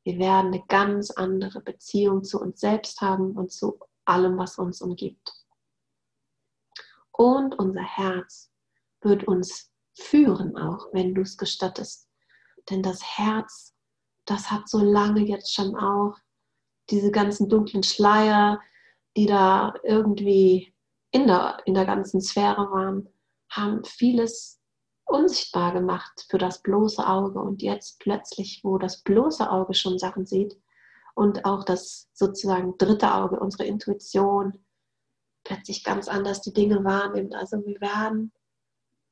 [0.04, 4.80] Wir werden eine ganz andere Beziehung zu uns selbst haben und zu allem, was uns
[4.80, 5.32] umgibt.
[7.10, 8.50] Und unser Herz
[9.00, 12.08] wird uns führen, auch wenn du es gestattest.
[12.70, 13.74] Denn das Herz,
[14.24, 16.16] das hat so lange jetzt schon auch
[16.92, 18.60] diese ganzen dunklen Schleier,
[19.16, 20.72] die da irgendwie
[21.10, 23.08] in der, in der ganzen Sphäre waren,
[23.50, 24.60] haben vieles
[25.04, 27.40] unsichtbar gemacht für das bloße Auge.
[27.40, 30.56] Und jetzt plötzlich, wo das bloße Auge schon Sachen sieht
[31.14, 34.64] und auch das sozusagen dritte Auge, unsere Intuition,
[35.44, 37.34] plötzlich ganz anders die Dinge wahrnimmt.
[37.34, 38.32] Also wir werden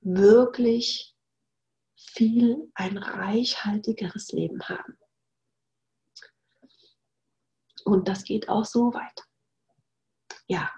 [0.01, 1.15] wirklich
[1.97, 4.97] viel ein reichhaltigeres Leben haben.
[7.85, 9.25] Und das geht auch so weit.
[10.47, 10.71] Ja.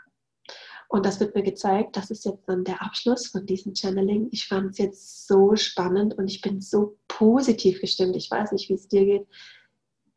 [0.89, 1.97] Und das wird mir gezeigt.
[1.97, 4.29] Das ist jetzt dann der Abschluss von diesem Channeling.
[4.31, 8.15] Ich fand es jetzt so spannend und ich bin so positiv gestimmt.
[8.15, 9.27] Ich weiß nicht, wie es dir geht.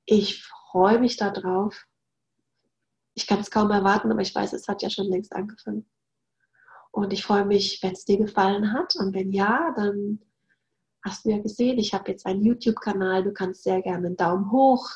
[0.06, 1.86] Ich freue mich darauf.
[3.14, 5.90] Ich kann es kaum erwarten, aber ich weiß, es hat ja schon längst angefangen.
[6.92, 8.98] Und ich freue mich, wenn es dir gefallen hat.
[8.98, 10.20] Und wenn ja, dann
[11.06, 13.24] hast du ja gesehen, ich habe jetzt einen YouTube-Kanal.
[13.24, 14.90] Du kannst sehr gerne einen Daumen hoch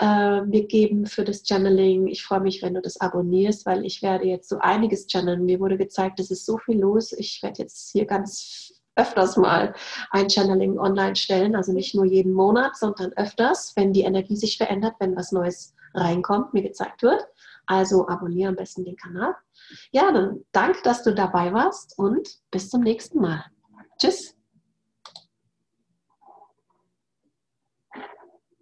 [0.00, 2.08] mir geben für das Channeling.
[2.08, 5.44] Ich freue mich, wenn du das abonnierst, weil ich werde jetzt so einiges channeln.
[5.44, 7.12] Mir wurde gezeigt, es ist so viel los.
[7.12, 9.74] Ich werde jetzt hier ganz öfters mal
[10.10, 14.56] ein Channeling online stellen, also nicht nur jeden Monat, sondern öfters, wenn die Energie sich
[14.58, 17.24] verändert, wenn was Neues reinkommt, mir gezeigt wird.
[17.66, 19.34] Also abonniere am besten den Kanal.
[19.92, 23.44] Ja, dann danke, dass du dabei warst und bis zum nächsten Mal.
[23.98, 24.34] Tschüss.